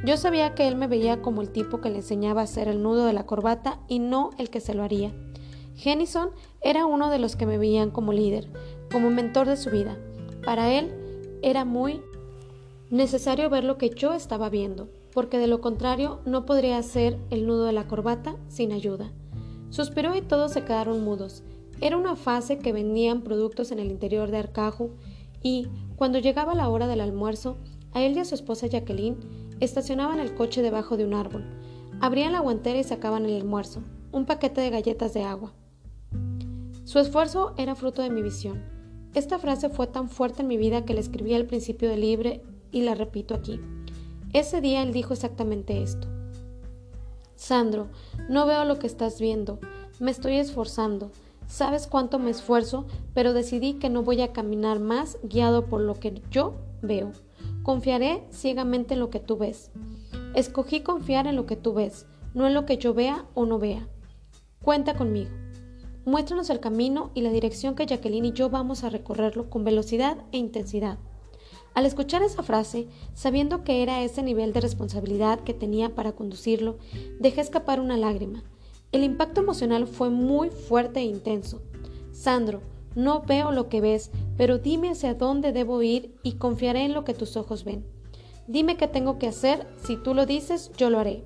Yo 0.04 0.16
sabía 0.16 0.54
que 0.54 0.66
él 0.66 0.76
me 0.76 0.88
veía 0.88 1.22
como 1.22 1.42
el 1.42 1.50
tipo 1.50 1.80
que 1.80 1.90
le 1.90 1.96
enseñaba 1.96 2.40
a 2.40 2.44
hacer 2.44 2.66
el 2.68 2.82
nudo 2.82 3.06
de 3.06 3.12
la 3.12 3.24
corbata 3.24 3.78
y 3.88 4.00
no 4.00 4.30
el 4.38 4.50
que 4.50 4.60
se 4.60 4.74
lo 4.74 4.82
haría. 4.82 5.12
Jennison 5.76 6.30
era 6.60 6.86
uno 6.86 7.10
de 7.10 7.18
los 7.18 7.36
que 7.36 7.46
me 7.46 7.58
veían 7.58 7.90
como 7.90 8.12
líder, 8.12 8.48
como 8.90 9.10
mentor 9.10 9.46
de 9.46 9.56
su 9.56 9.70
vida. 9.70 9.96
Para 10.44 10.72
él 10.72 10.92
era 11.42 11.64
muy 11.64 12.02
necesario 12.90 13.48
ver 13.48 13.64
lo 13.64 13.78
que 13.78 13.90
yo 13.90 14.12
estaba 14.12 14.50
viendo, 14.50 14.88
porque 15.12 15.38
de 15.38 15.46
lo 15.46 15.60
contrario 15.60 16.20
no 16.24 16.44
podría 16.44 16.78
hacer 16.78 17.18
el 17.30 17.46
nudo 17.46 17.64
de 17.64 17.72
la 17.72 17.86
corbata 17.86 18.36
sin 18.48 18.72
ayuda. 18.72 19.12
Suspiró 19.70 20.14
y 20.14 20.20
todos 20.20 20.52
se 20.52 20.64
quedaron 20.64 21.02
mudos. 21.02 21.42
Era 21.80 21.96
una 21.96 22.16
fase 22.16 22.58
que 22.58 22.72
vendían 22.72 23.22
productos 23.22 23.72
en 23.72 23.78
el 23.78 23.90
interior 23.90 24.30
de 24.30 24.38
Arcajo 24.38 24.90
y, 25.42 25.68
cuando 25.96 26.18
llegaba 26.18 26.54
la 26.54 26.68
hora 26.68 26.86
del 26.86 27.00
almuerzo, 27.00 27.56
a 27.92 28.02
él 28.02 28.16
y 28.16 28.20
a 28.20 28.24
su 28.24 28.34
esposa 28.34 28.66
Jacqueline 28.66 29.18
estacionaban 29.60 30.20
el 30.20 30.34
coche 30.34 30.62
debajo 30.62 30.96
de 30.96 31.04
un 31.04 31.14
árbol, 31.14 31.44
abrían 32.00 32.32
la 32.32 32.40
guantera 32.40 32.78
y 32.78 32.84
sacaban 32.84 33.24
el 33.26 33.36
almuerzo, 33.36 33.82
un 34.12 34.26
paquete 34.26 34.60
de 34.60 34.70
galletas 34.70 35.14
de 35.14 35.22
agua. 35.24 35.52
Su 36.84 36.98
esfuerzo 36.98 37.54
era 37.56 37.74
fruto 37.74 38.02
de 38.02 38.10
mi 38.10 38.22
visión. 38.22 38.62
Esta 39.14 39.38
frase 39.38 39.68
fue 39.68 39.86
tan 39.86 40.08
fuerte 40.08 40.42
en 40.42 40.48
mi 40.48 40.56
vida 40.56 40.84
que 40.84 40.94
la 40.94 41.00
escribí 41.00 41.34
al 41.34 41.46
principio 41.46 41.88
del 41.88 42.00
libro 42.00 42.30
y 42.70 42.82
la 42.82 42.94
repito 42.94 43.34
aquí. 43.34 43.60
Ese 44.32 44.60
día 44.60 44.82
él 44.82 44.92
dijo 44.92 45.12
exactamente 45.12 45.82
esto. 45.82 46.08
Sandro, 47.36 47.88
no 48.28 48.46
veo 48.46 48.64
lo 48.64 48.78
que 48.78 48.86
estás 48.86 49.20
viendo, 49.20 49.58
me 50.00 50.10
estoy 50.10 50.36
esforzando, 50.36 51.10
Sabes 51.52 51.86
cuánto 51.86 52.18
me 52.18 52.30
esfuerzo, 52.30 52.86
pero 53.12 53.34
decidí 53.34 53.74
que 53.74 53.90
no 53.90 54.02
voy 54.02 54.22
a 54.22 54.32
caminar 54.32 54.80
más 54.80 55.18
guiado 55.22 55.66
por 55.66 55.82
lo 55.82 55.94
que 55.94 56.22
yo 56.30 56.54
veo. 56.80 57.12
Confiaré 57.62 58.24
ciegamente 58.30 58.94
en 58.94 59.00
lo 59.00 59.10
que 59.10 59.20
tú 59.20 59.36
ves. 59.36 59.70
Escogí 60.34 60.80
confiar 60.80 61.28
en 61.28 61.36
lo 61.36 61.46
que 61.46 61.56
tú 61.56 61.74
ves, 61.74 62.06
no 62.34 62.46
en 62.46 62.54
lo 62.54 62.66
que 62.66 62.76
yo 62.76 62.92
vea 62.92 63.26
o 63.34 63.46
no 63.46 63.58
vea. 63.60 63.88
Cuenta 64.60 64.94
conmigo. 64.94 65.30
Muéstranos 66.04 66.50
el 66.50 66.58
camino 66.58 67.12
y 67.14 67.20
la 67.20 67.30
dirección 67.30 67.76
que 67.76 67.86
Jacqueline 67.86 68.24
y 68.24 68.32
yo 68.32 68.50
vamos 68.50 68.82
a 68.82 68.90
recorrerlo 68.90 69.48
con 69.48 69.62
velocidad 69.62 70.18
e 70.32 70.38
intensidad. 70.38 70.98
Al 71.74 71.86
escuchar 71.86 72.22
esa 72.22 72.42
frase, 72.42 72.88
sabiendo 73.14 73.62
que 73.62 73.82
era 73.82 74.02
ese 74.02 74.22
nivel 74.24 74.52
de 74.52 74.60
responsabilidad 74.60 75.40
que 75.40 75.54
tenía 75.54 75.94
para 75.94 76.12
conducirlo, 76.12 76.78
dejé 77.20 77.40
escapar 77.40 77.80
una 77.80 77.96
lágrima. 77.96 78.42
El 78.90 79.04
impacto 79.04 79.40
emocional 79.40 79.86
fue 79.86 80.10
muy 80.10 80.50
fuerte 80.50 81.00
e 81.00 81.04
intenso. 81.04 81.62
Sandro, 82.10 82.60
no 82.94 83.22
veo 83.22 83.52
lo 83.52 83.68
que 83.68 83.80
ves, 83.80 84.10
pero 84.36 84.58
dime 84.58 84.90
hacia 84.90 85.14
dónde 85.14 85.52
debo 85.52 85.82
ir 85.82 86.14
y 86.22 86.32
confiaré 86.32 86.84
en 86.84 86.94
lo 86.94 87.04
que 87.04 87.14
tus 87.14 87.36
ojos 87.36 87.64
ven. 87.64 87.84
Dime 88.46 88.76
qué 88.76 88.88
tengo 88.88 89.18
que 89.18 89.28
hacer, 89.28 89.66
si 89.84 89.96
tú 89.96 90.14
lo 90.14 90.26
dices, 90.26 90.72
yo 90.76 90.90
lo 90.90 90.98
haré. 90.98 91.24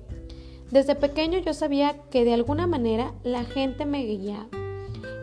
Desde 0.71 0.95
pequeño 0.95 1.39
yo 1.39 1.53
sabía 1.53 1.97
que 2.09 2.25
de 2.25 2.33
alguna 2.33 2.67
manera 2.67 3.13
la 3.23 3.43
gente 3.43 3.85
me 3.85 4.05
guiaba. 4.05 4.49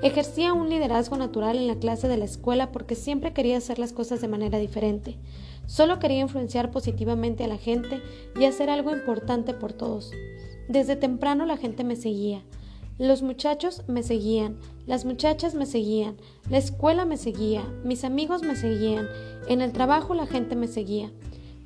Ejercía 0.02 0.52
un 0.52 0.68
liderazgo 0.68 1.16
natural 1.16 1.57
en 1.57 1.66
la 1.66 1.76
clase 1.76 2.09
de 2.09 2.16
la 2.16 2.24
escuela 2.24 2.72
porque 2.72 2.94
siempre 2.94 3.33
quería 3.33 3.57
hacer 3.57 3.78
las 3.78 3.92
cosas 3.92 4.20
de 4.20 4.28
manera 4.28 4.59
diferente. 4.59 5.16
Solo 5.66 5.98
quería 5.98 6.20
influenciar 6.20 6.70
positivamente 6.70 7.44
a 7.44 7.48
la 7.48 7.57
gente 7.57 8.02
y 8.38 8.44
hacer 8.44 8.68
algo 8.68 8.92
importante 8.92 9.54
por 9.54 9.72
todos. 9.72 10.11
Desde 10.68 10.96
temprano 10.96 11.46
la 11.46 11.57
gente 11.57 11.85
me 11.85 11.96
seguía. 11.96 12.42
Los 12.98 13.22
muchachos 13.22 13.83
me 13.88 14.04
seguían, 14.04 14.57
las 14.87 15.04
muchachas 15.04 15.57
me 15.57 15.66
seguían, 15.66 16.16
la 16.48 16.59
escuela 16.59 17.04
me 17.04 17.16
seguía, 17.16 17.64
mis 17.83 18.04
amigos 18.04 18.44
me 18.44 18.54
seguían, 18.54 19.09
en 19.48 19.62
el 19.62 19.72
trabajo 19.72 20.14
la 20.14 20.28
gente 20.28 20.54
me 20.54 20.68
seguía. 20.68 21.11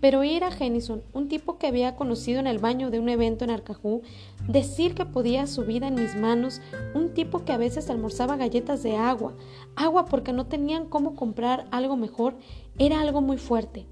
Pero 0.01 0.21
oír 0.21 0.43
a 0.43 0.51
Jennison, 0.51 1.03
un 1.13 1.29
tipo 1.29 1.59
que 1.59 1.67
había 1.67 1.97
conocido 1.97 2.41
en 2.41 2.47
el 2.47 2.59
baño 2.59 2.91
de 2.91 2.99
un 2.99 3.11
evento 3.11 3.45
en 3.45 3.51
Arcajú, 3.51 4.01
decir 4.49 4.95
que 4.95 5.05
podía 5.05 5.47
su 5.47 5.67
vida 5.67 5.89
en 5.89 5.97
mis 5.97 6.17
manos, 6.17 6.63
un 6.95 7.13
tipo 7.13 7.45
que 7.45 7.53
a 7.53 7.59
veces 7.59 7.91
almorzaba 7.91 8.39
galletas 8.39 8.83
de 8.83 8.97
agua, 8.97 9.37
agua 9.77 10.07
porque 10.07 10.33
no 10.33 10.47
tenían 10.47 10.89
cómo 10.89 11.15
comprar 11.15 11.67
algo 11.71 11.99
mejor, 11.99 12.39
era 12.79 13.03
algo 13.03 13.21
muy 13.21 13.37
fuerte. 13.37 13.85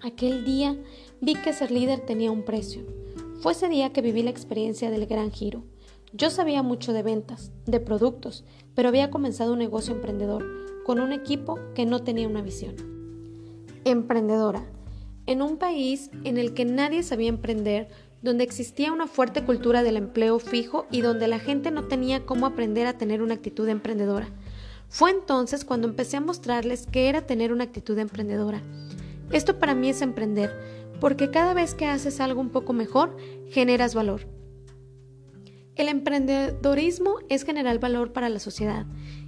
Aquel 0.00 0.44
día 0.44 0.76
vi 1.20 1.36
que 1.36 1.52
ser 1.52 1.70
líder 1.70 2.00
tenía 2.00 2.32
un 2.32 2.42
precio. 2.42 2.82
Fue 3.42 3.52
ese 3.52 3.68
día 3.68 3.92
que 3.92 4.02
viví 4.02 4.24
la 4.24 4.30
experiencia 4.30 4.90
del 4.90 5.06
gran 5.06 5.30
giro. 5.30 5.62
Yo 6.12 6.30
sabía 6.30 6.62
mucho 6.62 6.92
de 6.92 7.02
ventas, 7.02 7.52
de 7.66 7.80
productos, 7.80 8.44
pero 8.74 8.88
había 8.88 9.10
comenzado 9.10 9.52
un 9.52 9.58
negocio 9.58 9.94
emprendedor, 9.94 10.44
con 10.84 11.00
un 11.00 11.12
equipo 11.12 11.58
que 11.74 11.86
no 11.86 12.02
tenía 12.02 12.28
una 12.28 12.42
visión. 12.42 12.74
Emprendedora 13.84 14.64
en 15.28 15.42
un 15.42 15.58
país 15.58 16.10
en 16.24 16.38
el 16.38 16.54
que 16.54 16.64
nadie 16.64 17.02
sabía 17.02 17.28
emprender, 17.28 17.90
donde 18.22 18.44
existía 18.44 18.92
una 18.92 19.06
fuerte 19.06 19.44
cultura 19.44 19.82
del 19.82 19.98
empleo 19.98 20.38
fijo 20.38 20.86
y 20.90 21.02
donde 21.02 21.28
la 21.28 21.38
gente 21.38 21.70
no 21.70 21.84
tenía 21.84 22.24
cómo 22.24 22.46
aprender 22.46 22.86
a 22.86 22.96
tener 22.96 23.20
una 23.20 23.34
actitud 23.34 23.68
emprendedora. 23.68 24.30
Fue 24.88 25.10
entonces 25.10 25.66
cuando 25.66 25.86
empecé 25.86 26.16
a 26.16 26.22
mostrarles 26.22 26.86
qué 26.90 27.10
era 27.10 27.26
tener 27.26 27.52
una 27.52 27.64
actitud 27.64 27.98
emprendedora. 27.98 28.62
Esto 29.30 29.58
para 29.58 29.74
mí 29.74 29.90
es 29.90 30.00
emprender, 30.00 30.50
porque 30.98 31.30
cada 31.30 31.52
vez 31.52 31.74
que 31.74 31.84
haces 31.84 32.20
algo 32.20 32.40
un 32.40 32.48
poco 32.48 32.72
mejor, 32.72 33.14
generas 33.50 33.94
valor. 33.94 34.37
El 35.78 35.86
emprendedorismo 35.86 37.18
es 37.28 37.44
generar 37.44 37.78
valor 37.78 38.12
para 38.12 38.28
la 38.28 38.40
sociedad, 38.40 38.84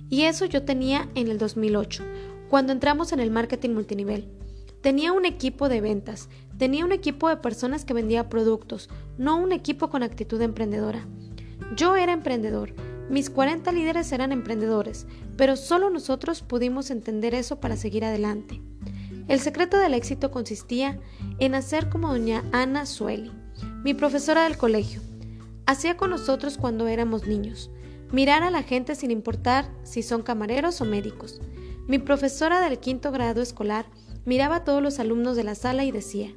y 0.09 0.23
eso 0.23 0.47
yo 0.47 0.65
tenía 0.65 1.09
en 1.15 1.29
el 1.29 1.39
2008, 1.39 2.03
cuando 2.49 2.73
entramos 2.73 3.13
en 3.13 3.21
el 3.21 3.31
marketing 3.31 3.71
multinivel. 3.71 4.29
Tenía 4.81 5.13
un 5.13 5.27
equipo 5.27 5.69
de 5.69 5.81
ventas, 5.81 6.29
tenía 6.59 6.85
un 6.85 6.91
equipo 6.91 7.29
de 7.29 7.37
personas 7.37 7.85
que 7.85 7.95
vendía 7.95 8.29
productos, 8.29 8.91
no 9.17 9.37
un 9.37 9.53
equipo 9.53 9.91
con 9.91 10.03
actitud 10.03 10.43
emprendedora. 10.43 11.07
Yo 11.77 11.95
era 11.95 12.13
emprendedor, 12.13 12.75
mis 13.09 13.31
40 13.31 13.71
líderes 13.71 14.11
eran 14.11 14.33
emprendedores, 14.33 15.07
pero 15.37 15.55
solo 15.55 15.89
nosotros 15.89 16.43
pudimos 16.43 16.91
entender 16.91 17.33
eso 17.33 17.61
para 17.61 17.77
seguir 17.77 18.05
adelante. 18.05 18.61
El 19.29 19.39
secreto 19.39 19.79
del 19.79 19.95
éxito 19.95 20.33
consistía 20.33 20.99
en 21.39 21.55
hacer 21.55 21.89
como 21.91 22.09
doña 22.09 22.43
Ana 22.51 22.87
Sueli, 22.87 23.31
mi 23.85 23.95
profesora 23.95 24.43
del 24.43 24.57
colegio. 24.57 25.01
Hacía 25.71 25.97
con 25.97 26.11
nosotros 26.11 26.59
cuando 26.59 26.89
éramos 26.89 27.29
niños, 27.29 27.71
mirar 28.11 28.43
a 28.43 28.51
la 28.51 28.65
gente 28.65 28.97
sin 28.97 29.13
importar 29.13 29.71
si 29.85 30.03
son 30.03 30.25
camareros 30.25 30.81
o 30.81 30.85
médicos. 30.85 31.41
Mi 31.87 32.01
profesora 32.01 32.61
del 32.61 32.81
quinto 32.81 33.13
grado 33.13 33.41
escolar 33.41 33.87
Miraba 34.25 34.57
a 34.57 34.65
todos 34.65 34.83
los 34.83 34.99
alumnos 34.99 35.37
de 35.37 35.45
la 35.45 35.55
sala 35.55 35.85
y 35.85 35.93
decía, 35.93 36.35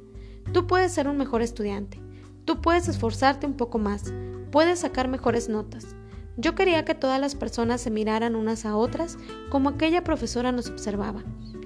tú 0.52 0.68
puedes 0.68 0.92
ser 0.92 1.08
un 1.08 1.16
mejor 1.16 1.42
estudiante, 1.42 2.00
tú 2.44 2.60
puedes 2.60 2.86
esforzarte 2.86 3.44
un 3.44 3.54
poco 3.54 3.80
más, 3.80 4.12
puedes 4.52 4.78
sacar 4.78 5.08
mejores 5.08 5.48
notas. 5.48 5.96
Yo 6.36 6.54
quería 6.54 6.84
que 6.84 6.94
todas 6.94 7.20
las 7.20 7.34
personas 7.34 7.80
se 7.80 7.90
miraran 7.90 8.36
unas 8.36 8.64
a 8.64 8.76
otras 8.76 9.18
como 9.50 9.68
aquella 9.68 10.04
profesora 10.04 10.52
nos 10.52 10.70
observaba, 10.70 11.24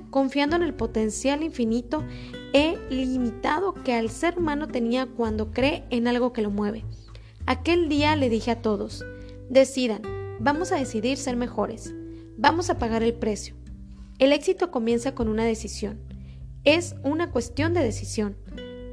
confiando 0.09 0.57
en 0.57 0.63
el 0.63 0.73
potencial 0.73 1.43
infinito 1.43 2.03
e 2.55 2.79
limitado 2.89 3.75
que 3.75 3.99
el 3.99 4.09
ser 4.09 4.39
humano 4.39 4.69
tenía 4.69 5.05
cuando 5.05 5.51
cree 5.51 5.85
en 5.91 6.09
algo 6.09 6.33
que 6.33 6.41
lo 6.41 6.51
mueve. 6.51 6.87
Aquel 7.49 7.89
día 7.89 8.15
le 8.15 8.29
dije 8.29 8.51
a 8.51 8.61
todos, 8.61 9.07
decidan, 9.49 10.03
vamos 10.39 10.71
a 10.71 10.77
decidir 10.77 11.17
ser 11.17 11.35
mejores, 11.35 11.95
vamos 12.37 12.69
a 12.69 12.77
pagar 12.77 13.03
el 13.03 13.15
precio. 13.15 13.55
El 14.19 14.35
éxito 14.35 14.71
comienza 14.71 15.15
con 15.15 15.29
una 15.29 15.47
decisión. 15.47 15.99
Es 16.65 16.95
una 17.05 17.31
cuestión 17.31 17.73
de 17.73 17.83
decisión. 17.83 18.37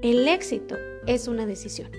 El 0.01 0.25
éxito 0.29 0.77
es 1.05 1.27
una 1.27 1.45
decisión. 1.45 1.91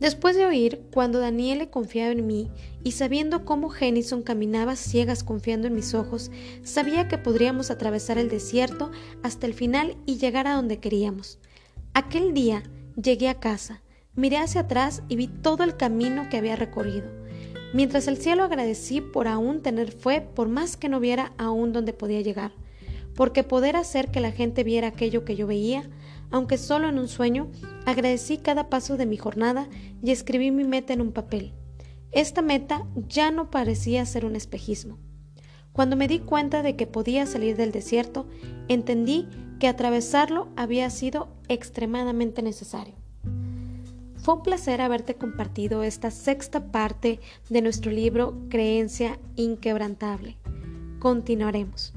Después 0.00 0.34
de 0.34 0.46
oír 0.46 0.82
cuando 0.92 1.20
Daniele 1.20 1.70
confiaba 1.70 2.10
en 2.10 2.26
mí 2.26 2.50
y 2.82 2.90
sabiendo 2.90 3.44
cómo 3.44 3.68
Jennison 3.68 4.24
caminaba 4.24 4.74
ciegas 4.74 5.22
confiando 5.22 5.68
en 5.68 5.76
mis 5.76 5.94
ojos, 5.94 6.32
sabía 6.64 7.06
que 7.06 7.18
podríamos 7.18 7.70
atravesar 7.70 8.18
el 8.18 8.28
desierto 8.28 8.90
hasta 9.22 9.46
el 9.46 9.54
final 9.54 9.96
y 10.06 10.16
llegar 10.16 10.48
a 10.48 10.56
donde 10.56 10.80
queríamos. 10.80 11.38
Aquel 11.92 12.34
día 12.34 12.64
llegué 13.00 13.28
a 13.28 13.38
casa, 13.38 13.84
miré 14.16 14.38
hacia 14.38 14.62
atrás 14.62 15.02
y 15.08 15.16
vi 15.16 15.28
todo 15.28 15.64
el 15.64 15.76
camino 15.76 16.28
que 16.30 16.36
había 16.36 16.56
recorrido. 16.56 17.10
Mientras 17.72 18.06
el 18.06 18.16
cielo 18.16 18.44
agradecí 18.44 19.00
por 19.00 19.28
aún 19.28 19.62
tener 19.62 19.90
fe, 19.92 20.20
por 20.20 20.48
más 20.48 20.76
que 20.76 20.88
no 20.88 21.00
viera 21.00 21.32
aún 21.38 21.72
dónde 21.72 21.92
podía 21.92 22.20
llegar 22.20 22.52
porque 23.14 23.44
poder 23.44 23.76
hacer 23.76 24.10
que 24.10 24.20
la 24.20 24.32
gente 24.32 24.64
viera 24.64 24.88
aquello 24.88 25.24
que 25.24 25.36
yo 25.36 25.46
veía, 25.46 25.88
aunque 26.30 26.58
solo 26.58 26.88
en 26.88 26.98
un 26.98 27.08
sueño, 27.08 27.50
agradecí 27.86 28.38
cada 28.38 28.68
paso 28.68 28.96
de 28.96 29.06
mi 29.06 29.16
jornada 29.16 29.68
y 30.02 30.10
escribí 30.10 30.50
mi 30.50 30.64
meta 30.64 30.92
en 30.92 31.00
un 31.00 31.12
papel. 31.12 31.52
Esta 32.12 32.42
meta 32.42 32.86
ya 33.08 33.30
no 33.30 33.50
parecía 33.50 34.04
ser 34.06 34.24
un 34.24 34.36
espejismo. 34.36 34.98
Cuando 35.72 35.96
me 35.96 36.08
di 36.08 36.20
cuenta 36.20 36.62
de 36.62 36.76
que 36.76 36.86
podía 36.86 37.26
salir 37.26 37.56
del 37.56 37.72
desierto, 37.72 38.28
entendí 38.68 39.28
que 39.58 39.68
atravesarlo 39.68 40.48
había 40.56 40.88
sido 40.90 41.28
extremadamente 41.48 42.42
necesario. 42.42 43.03
Fue 44.24 44.36
un 44.36 44.42
placer 44.42 44.80
haberte 44.80 45.16
compartido 45.16 45.82
esta 45.82 46.10
sexta 46.10 46.72
parte 46.72 47.20
de 47.50 47.60
nuestro 47.60 47.92
libro 47.92 48.34
Creencia 48.48 49.18
Inquebrantable. 49.36 50.38
Continuaremos. 50.98 51.92